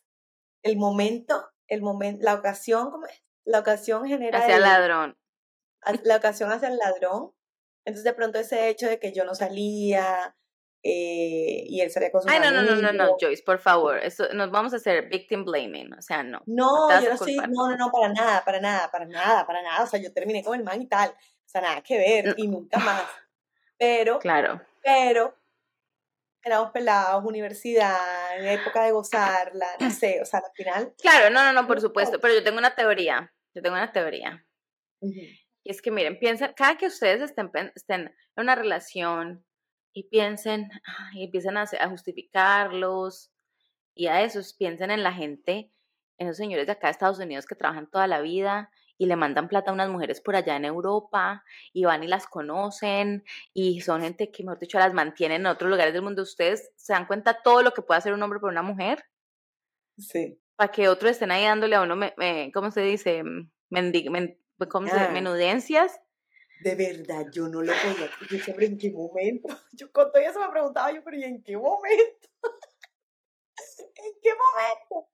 el 0.63 0.77
momento, 0.77 1.49
el 1.67 1.81
momento, 1.81 2.23
la 2.23 2.33
ocasión, 2.33 2.89
¿cómo 2.89 3.05
es? 3.05 3.23
La 3.45 3.59
ocasión 3.59 4.07
genera... 4.07 4.39
Hacia 4.39 4.55
el 4.55 4.61
ladrón. 4.61 5.17
La 6.03 6.15
ocasión 6.15 6.51
hacia 6.51 6.69
el 6.69 6.77
ladrón. 6.77 7.33
Entonces 7.85 8.05
de 8.05 8.13
pronto 8.13 8.39
ese 8.39 8.69
hecho 8.69 8.87
de 8.87 8.99
que 8.99 9.11
yo 9.11 9.25
no 9.25 9.35
salía 9.35 10.35
eh, 10.81 11.63
y 11.67 11.81
él 11.81 11.91
salía 11.91 12.11
con 12.11 12.21
su 12.21 12.29
Ay, 12.29 12.39
no, 12.39 12.51
no, 12.51 12.61
no, 12.63 12.75
no, 12.75 12.91
no, 12.93 13.15
Joyce, 13.19 13.43
por 13.43 13.59
favor. 13.59 13.97
Eso, 13.99 14.27
nos 14.33 14.51
vamos 14.51 14.73
a 14.73 14.77
hacer 14.77 15.09
victim 15.09 15.43
blaming. 15.43 15.93
O 15.93 16.01
sea, 16.01 16.23
no. 16.23 16.41
No, 16.45 16.89
yo 17.01 17.09
no 17.09 17.15
estoy, 17.15 17.35
no, 17.35 17.69
no, 17.69 17.77
no, 17.77 17.91
para 17.91 18.09
nada, 18.09 18.43
para 18.45 18.59
nada, 18.61 18.89
para 18.91 19.05
nada, 19.05 19.45
para 19.45 19.61
nada. 19.61 19.83
O 19.83 19.87
sea, 19.87 19.99
yo 20.01 20.13
terminé 20.13 20.43
con 20.43 20.57
el 20.57 20.63
man 20.63 20.81
y 20.81 20.87
tal. 20.87 21.09
O 21.09 21.49
sea, 21.49 21.61
nada 21.61 21.81
que 21.81 21.97
ver 21.97 22.35
y 22.37 22.47
nunca 22.47 22.79
más. 22.79 23.03
Pero, 23.77 24.19
claro. 24.19 24.61
Pero 24.81 25.35
éramos 26.43 26.71
pelados, 26.71 27.23
universidad, 27.25 28.37
en 28.37 28.59
época 28.59 28.83
de 28.83 28.91
gozarla, 28.91 29.67
no 29.79 29.89
sé, 29.89 30.21
o 30.21 30.25
sea, 30.25 30.39
al 30.39 30.51
final. 30.53 30.93
Claro, 31.01 31.29
no, 31.29 31.43
no, 31.43 31.53
no, 31.53 31.67
por 31.67 31.79
supuesto, 31.79 32.19
pero 32.19 32.33
yo 32.33 32.43
tengo 32.43 32.57
una 32.57 32.75
teoría, 32.75 33.33
yo 33.53 33.61
tengo 33.61 33.75
una 33.75 33.91
teoría. 33.91 34.45
Y 35.01 35.71
es 35.71 35.81
que 35.81 35.91
miren, 35.91 36.19
piensen, 36.19 36.53
cada 36.55 36.77
que 36.77 36.87
ustedes 36.87 37.21
estén, 37.21 37.51
estén 37.75 38.01
en 38.01 38.43
una 38.43 38.55
relación 38.55 39.45
y 39.93 40.09
piensen, 40.09 40.69
y 41.13 41.25
empiecen 41.25 41.57
a, 41.57 41.63
a 41.63 41.89
justificarlos 41.89 43.31
y 43.95 44.07
a 44.07 44.23
esos, 44.23 44.53
piensen 44.53 44.91
en 44.91 45.03
la 45.03 45.13
gente, 45.13 45.71
en 46.17 46.27
los 46.27 46.37
señores 46.37 46.65
de 46.65 46.73
acá 46.73 46.87
de 46.87 46.91
Estados 46.91 47.19
Unidos 47.19 47.45
que 47.45 47.55
trabajan 47.55 47.89
toda 47.89 48.07
la 48.07 48.21
vida 48.21 48.69
y 48.97 49.05
le 49.05 49.15
mandan 49.15 49.47
plata 49.47 49.71
a 49.71 49.73
unas 49.73 49.89
mujeres 49.89 50.21
por 50.21 50.35
allá 50.35 50.55
en 50.55 50.65
Europa 50.65 51.43
y 51.73 51.85
van 51.85 52.03
y 52.03 52.07
las 52.07 52.27
conocen 52.27 53.23
y 53.53 53.81
son 53.81 54.01
gente 54.01 54.31
que, 54.31 54.43
mejor 54.43 54.59
dicho, 54.59 54.79
las 54.79 54.93
mantienen 54.93 55.41
en 55.41 55.47
otros 55.47 55.69
lugares 55.69 55.93
del 55.93 56.03
mundo. 56.03 56.21
¿Ustedes 56.21 56.71
se 56.75 56.93
dan 56.93 57.07
cuenta 57.07 57.41
todo 57.41 57.61
lo 57.63 57.73
que 57.73 57.81
puede 57.81 57.97
hacer 57.97 58.13
un 58.13 58.23
hombre 58.23 58.39
por 58.39 58.49
una 58.49 58.61
mujer? 58.61 59.03
Sí. 59.97 60.39
Para 60.55 60.71
que 60.71 60.87
otros 60.87 61.11
estén 61.11 61.31
ahí 61.31 61.43
dándole 61.43 61.75
a 61.75 61.81
uno, 61.81 61.95
¿cómo 62.53 62.71
se 62.71 62.81
dice? 62.81 63.23
Mendig, 63.69 64.09
¿Cómo 64.69 64.87
se 64.87 64.93
dice? 64.93 65.09
Menudencias. 65.09 65.99
De 66.61 66.75
verdad, 66.75 67.25
yo 67.33 67.49
no 67.49 67.61
lo 67.61 67.73
podía. 67.73 68.09
Yo 68.29 68.39
siempre, 68.39 68.67
¿en 68.67 68.77
qué 68.77 68.91
momento? 68.91 69.49
Yo 69.73 69.91
con 69.91 70.11
todo 70.11 70.21
eso 70.21 70.39
me 70.39 70.49
preguntaba 70.49 70.93
yo, 70.93 71.03
pero 71.03 71.17
¿y 71.17 71.23
en 71.23 71.43
qué 71.43 71.57
momento? 71.57 72.29
¿En 73.95 74.13
qué 74.21 74.29
momento? 74.29 75.09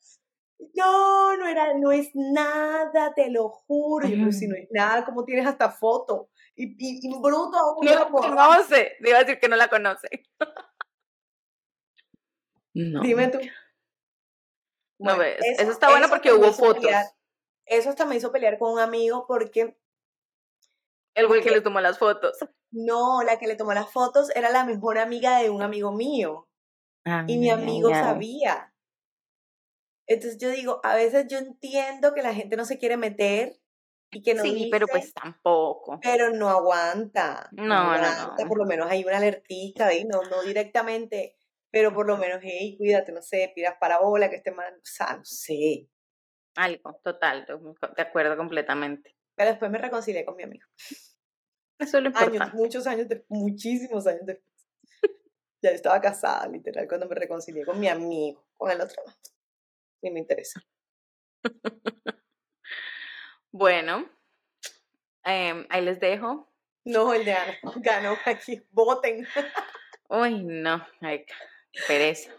No, 0.74 1.38
no 1.38 1.48
era, 1.48 1.74
no 1.78 1.92
es 1.92 2.12
nada, 2.14 3.14
te 3.14 3.30
lo 3.30 3.50
juro. 3.50 4.08
Yo, 4.08 4.32
si 4.32 4.48
no 4.48 4.56
es 4.56 4.68
nada, 4.72 5.06
como 5.06 5.24
tienes 5.24 5.48
hasta 5.48 5.72
foto. 5.72 6.30
Y, 6.56 6.76
y, 6.78 7.00
y 7.02 7.22
bruto 7.22 7.58
aún 7.58 7.86
no 7.86 7.96
la 7.96 8.10
conoce. 8.10 8.98
Le 9.00 9.10
iba 9.10 9.20
a 9.20 9.24
decir 9.24 9.40
que 9.40 9.48
no 9.48 9.56
la 9.56 9.70
conoce. 9.70 10.10
no. 12.74 13.02
Dime 13.02 13.30
tú. 13.30 13.40
no 15.00 15.18
ves, 15.18 15.38
eso, 15.58 15.72
está 15.72 15.90
bueno 15.90 16.10
porque 16.10 16.34
hubo 16.34 16.52
fotos. 16.52 16.92
eso 17.66 17.90
hasta 17.90 18.06
me 18.06 18.18
hizo 18.18 18.32
pelear 18.32 18.60
con 18.60 18.74
un 18.74 18.80
amigo 18.80 19.26
porque. 19.28 19.78
El 21.16 21.28
güey 21.28 21.42
que 21.42 21.52
le 21.52 21.62
tomó 21.62 21.80
las 21.80 21.98
fotos. 21.98 22.38
No, 22.72 23.24
la 23.24 23.40
que 23.40 23.48
le 23.48 23.56
tomó 23.56 23.74
las 23.74 23.92
fotos 23.92 24.30
era 24.36 24.50
la 24.50 24.66
mejor 24.66 24.98
amiga 24.98 25.40
de 25.40 25.50
un 25.50 25.62
amigo 25.62 25.94
mío. 25.94 26.50
y 27.28 27.38
mi 27.38 27.50
amigo 27.50 27.90
sabía. 27.92 28.69
Entonces 30.10 30.40
yo 30.40 30.50
digo, 30.50 30.82
a 30.84 30.96
veces 30.96 31.28
yo 31.30 31.38
entiendo 31.38 32.16
que 32.16 32.24
la 32.24 32.34
gente 32.34 32.58
no 32.58 32.66
se 32.66 32.80
quiere 32.80 32.98
meter 32.98 33.62
y 34.10 34.24
que 34.24 34.34
no 34.34 34.42
Sí, 34.42 34.68
pero 34.72 34.88
pues 34.88 35.14
tampoco. 35.14 36.00
Pero 36.02 36.32
no 36.32 36.50
aguanta. 36.50 37.48
No, 37.52 37.96
no, 37.96 38.36
Por 38.48 38.58
lo 38.58 38.66
menos 38.66 38.90
hay 38.90 39.04
una 39.04 39.18
alertica, 39.18 39.86
¿ves? 39.86 40.08
No, 40.08 40.24
no 40.24 40.42
directamente, 40.42 41.38
pero 41.70 41.94
por 41.94 42.08
lo 42.08 42.18
menos, 42.18 42.40
hey, 42.42 42.76
cuídate, 42.76 43.12
no 43.12 43.22
sé, 43.22 43.52
pidas 43.54 43.76
parabola, 43.80 44.32
que 44.32 44.38
esté 44.38 44.52
mal, 44.52 44.74
o 44.74 44.82
sea, 44.84 45.16
no 45.16 45.24
sé. 45.24 45.88
Algo, 46.56 47.00
total, 47.04 47.46
de 47.46 48.02
acuerdo 48.02 48.36
completamente. 48.36 49.16
Pero 49.36 49.52
después 49.52 49.70
me 49.70 49.78
reconcilié 49.78 50.26
con 50.26 50.36
mi 50.36 50.42
amigo. 50.42 50.66
Eso 51.78 51.98
es 51.98 52.04
lo 52.04 52.10
importante. 52.10 52.44
Años, 52.44 52.54
muchos 52.56 52.88
años, 52.88 53.08
muchísimos 53.28 54.08
años 54.08 54.26
después. 54.26 54.50
ya 55.62 55.70
estaba 55.70 56.02
casada, 56.02 56.48
literal, 56.48 56.88
cuando 56.88 57.08
me 57.08 57.14
reconcilié 57.14 57.64
con 57.64 57.80
mi 57.80 57.88
amigo, 57.88 58.44
con 58.58 58.72
el 58.72 58.82
otro 58.82 59.04
ni 60.02 60.12
me 60.12 60.20
interesa. 60.20 60.62
Bueno, 63.52 64.08
em, 65.24 65.66
ahí 65.70 65.84
les 65.84 66.00
dejo. 66.00 66.48
No, 66.86 67.14
el 67.14 67.26
de 67.26 67.34
Ana 67.34 67.58
ganó 67.78 68.18
aquí. 68.26 68.62
Voten. 68.72 69.28
Uy, 70.08 70.44
no, 70.44 70.86
ay, 71.02 71.26
qué 71.26 71.82
pereza. 71.88 72.32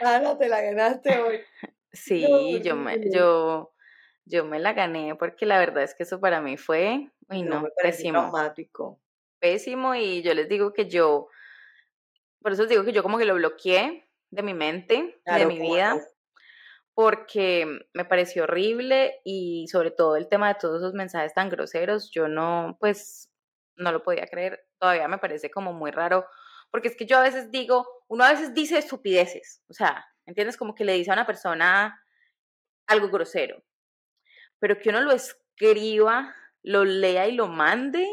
Ana, 0.00 0.36
te 0.38 0.48
la 0.48 0.60
ganaste 0.62 1.18
hoy. 1.18 1.40
Sí, 1.92 2.60
yo 2.62 2.76
me, 2.76 3.10
yo, 3.10 3.72
yo 4.26 4.44
me 4.44 4.58
la 4.58 4.74
gané 4.74 5.14
porque 5.14 5.46
la 5.46 5.58
verdad 5.58 5.82
es 5.82 5.94
que 5.94 6.02
eso 6.02 6.20
para 6.20 6.42
mí 6.42 6.58
fue, 6.58 7.10
uy, 7.30 7.42
no, 7.42 7.62
parece 7.74 8.02
pésimo. 8.02 8.18
traumático. 8.18 9.00
Pésimo 9.38 9.94
y 9.94 10.20
yo 10.22 10.34
les 10.34 10.46
digo 10.46 10.74
que 10.74 10.90
yo, 10.90 11.28
por 12.42 12.52
eso 12.52 12.62
les 12.62 12.70
digo 12.70 12.84
que 12.84 12.92
yo 12.92 13.02
como 13.02 13.16
que 13.16 13.24
lo 13.24 13.34
bloqueé 13.34 14.06
de 14.30 14.42
mi 14.42 14.52
mente, 14.52 15.22
de 15.24 15.46
mi 15.46 15.56
¿cómo 15.56 15.72
vida, 15.72 15.94
no? 15.94 16.00
Porque 16.96 17.66
me 17.92 18.06
pareció 18.06 18.44
horrible 18.44 19.20
y 19.22 19.66
sobre 19.68 19.90
todo 19.90 20.16
el 20.16 20.28
tema 20.28 20.48
de 20.48 20.54
todos 20.58 20.78
esos 20.80 20.94
mensajes 20.94 21.34
tan 21.34 21.50
groseros, 21.50 22.10
yo 22.10 22.26
no, 22.26 22.78
pues, 22.80 23.30
no 23.76 23.92
lo 23.92 24.02
podía 24.02 24.26
creer. 24.26 24.66
Todavía 24.78 25.06
me 25.06 25.18
parece 25.18 25.50
como 25.50 25.74
muy 25.74 25.90
raro, 25.90 26.24
porque 26.70 26.88
es 26.88 26.96
que 26.96 27.04
yo 27.04 27.18
a 27.18 27.22
veces 27.22 27.50
digo, 27.50 27.86
uno 28.08 28.24
a 28.24 28.30
veces 28.30 28.54
dice 28.54 28.78
estupideces, 28.78 29.62
o 29.68 29.74
sea, 29.74 30.06
¿entiendes? 30.24 30.56
Como 30.56 30.74
que 30.74 30.86
le 30.86 30.94
dice 30.94 31.10
a 31.10 31.12
una 31.14 31.26
persona 31.26 32.02
algo 32.86 33.10
grosero, 33.10 33.62
pero 34.58 34.78
que 34.78 34.88
uno 34.88 35.02
lo 35.02 35.12
escriba, 35.12 36.34
lo 36.62 36.86
lea 36.86 37.28
y 37.28 37.32
lo 37.32 37.46
mande, 37.46 38.08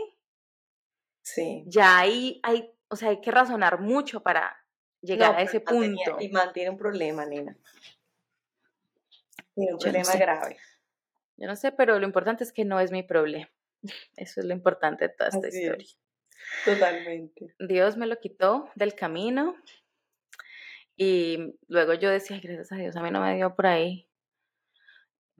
Sí. 1.22 1.63
ya 1.67 2.00
ahí 2.00 2.41
hay, 2.43 2.69
o 2.89 2.98
sea, 2.98 3.12
hay 3.12 3.22
que 3.22 3.32
razonar 3.32 3.80
mucho 3.80 4.22
para 4.22 4.58
llegar 5.02 5.32
No, 5.32 5.38
a 5.38 5.41
ese 5.41 5.60
mantenía- 5.65 6.06
punto. 6.06 6.22
Y 6.22 6.30
mantiene 6.34 6.69
un 6.72 6.78
problema, 6.78 7.26
nena. 7.26 7.56
Un 9.56 9.66
Yo 9.68 9.72
no 9.74 9.78
problema 9.80 10.04
sé. 10.04 10.18
grave. 10.18 10.58
Yo 11.38 11.48
no 11.48 11.56
sé, 11.56 11.72
pero 11.72 12.00
lo 12.00 12.06
importante 12.06 12.44
es 12.44 12.52
que 12.54 12.66
no 12.66 12.80
es 12.80 12.92
mi 12.92 13.04
problema. 13.04 13.50
Eso 14.18 14.39
es 14.42 14.46
lo 14.46 14.54
importante 14.54 15.08
de 15.08 15.13
toda 15.16 15.30
esta 15.30 15.48
Así 15.48 15.58
historia. 15.60 15.84
es. 15.84 16.00
Totalmente. 16.66 17.56
Dios 17.60 17.98
me 17.98 18.08
lo 18.08 18.20
quitó 18.20 18.70
del 18.76 18.96
camino 18.96 19.56
y 20.96 21.56
luego 21.68 21.94
yo 21.94 22.10
decía, 22.10 22.36
"Ay, 22.36 22.42
gracias 22.42 22.72
a 22.72 22.76
Dios, 22.76 22.96
a 22.96 23.02
mí 23.02 23.12
no 23.12 23.22
me 23.22 23.36
dio 23.36 23.56
por 23.56 23.68
ahí, 23.68 24.10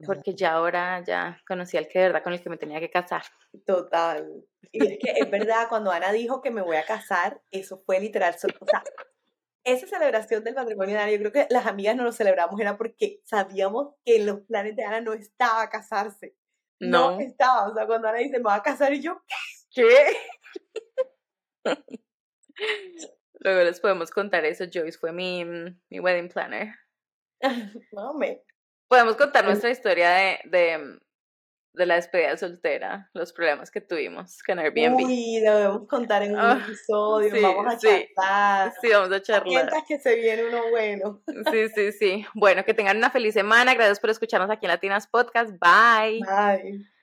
porque 0.06 0.34
ya 0.34 0.52
ahora 0.52 1.02
ya 1.04 1.40
conocí 1.46 1.76
al 1.76 1.88
que 1.88 1.98
de 1.98 2.06
verdad 2.06 2.22
con 2.22 2.32
el 2.32 2.42
que 2.42 2.50
me 2.50 2.56
tenía 2.58 2.80
que 2.80 2.90
casar. 2.90 3.22
Total. 3.66 4.44
Y 4.72 4.84
es 4.92 4.98
que 4.98 5.12
es 5.20 5.30
verdad, 5.30 5.68
cuando 5.68 5.90
Ana 5.92 6.12
dijo 6.12 6.42
que 6.42 6.50
me 6.50 6.62
voy 6.62 6.76
a 6.76 6.84
casar, 6.84 7.40
eso 7.50 7.82
fue 7.86 8.00
literal. 8.00 8.34
O 8.34 8.66
sea, 8.66 8.82
esa 9.64 9.86
celebración 9.86 10.44
del 10.44 10.54
matrimonio 10.54 10.94
de 10.94 11.00
Ana, 11.02 11.10
yo 11.12 11.18
creo 11.18 11.32
que 11.32 11.46
las 11.50 11.66
amigas 11.66 11.96
no 11.96 12.04
lo 12.04 12.12
celebramos, 12.12 12.60
era 12.60 12.76
porque 12.76 13.20
sabíamos 13.24 13.94
que 14.04 14.16
en 14.16 14.26
los 14.26 14.40
planes 14.42 14.76
de 14.76 14.84
Ana 14.84 15.00
no 15.00 15.12
estaba 15.14 15.68
casarse. 15.70 16.36
No, 16.80 17.12
No. 17.12 17.20
estaba. 17.20 17.68
O 17.68 17.74
sea, 17.74 17.86
cuando 17.86 18.08
Ana 18.08 18.18
dice, 18.18 18.38
me 18.38 18.44
voy 18.44 18.52
a 18.54 18.62
casar, 18.62 18.92
y 18.92 19.00
yo, 19.00 19.22
¿Qué? 19.74 20.16
Luego 23.40 23.62
les 23.64 23.80
podemos 23.80 24.10
contar 24.10 24.44
eso. 24.44 24.64
Joyce 24.72 24.98
fue 24.98 25.12
mi, 25.12 25.44
mi 25.44 26.00
wedding 26.00 26.28
planner. 26.28 26.74
no, 27.92 28.14
me. 28.14 28.42
Podemos 28.88 29.16
contar 29.16 29.44
Pues 29.44 29.54
nuestra 29.54 29.70
historia 29.70 30.10
de, 30.10 30.38
de, 30.44 30.98
de 31.74 31.86
la 31.86 31.96
despedida 31.96 32.36
soltera, 32.36 33.10
los 33.14 33.32
problemas 33.32 33.70
que 33.70 33.80
tuvimos 33.80 34.42
con 34.44 34.58
Airbnb. 34.58 35.04
Uy, 35.04 35.40
lo 35.44 35.56
debemos 35.58 35.88
contar 35.88 36.22
en 36.22 36.32
un 36.32 36.38
Ah, 36.40 36.62
episodio, 36.64 37.34
sí, 37.34 37.42
vamos 37.42 37.66
a 37.74 37.78
sí. 37.78 37.88
charlar. 38.14 38.72
Sí, 38.80 38.88
vamos 38.90 39.12
a 39.12 39.22
charlar. 39.22 39.44
Mientras 39.48 39.82
que 39.86 39.98
se 39.98 40.14
viene 40.16 40.46
uno 40.46 40.70
bueno. 40.70 41.20
Sí, 41.52 41.68
sí, 41.74 41.92
sí. 41.92 42.26
Bueno, 42.34 42.64
que 42.64 42.74
tengan 42.74 42.96
una 42.96 43.10
feliz 43.10 43.34
semana. 43.34 43.74
Gracias 43.74 44.00
por 44.00 44.10
escucharnos 44.10 44.50
aquí 44.50 44.66
en 44.66 44.70
Latinas 44.72 45.06
Podcast. 45.06 45.50
Bye. 45.60 46.20
Bye. 46.20 46.93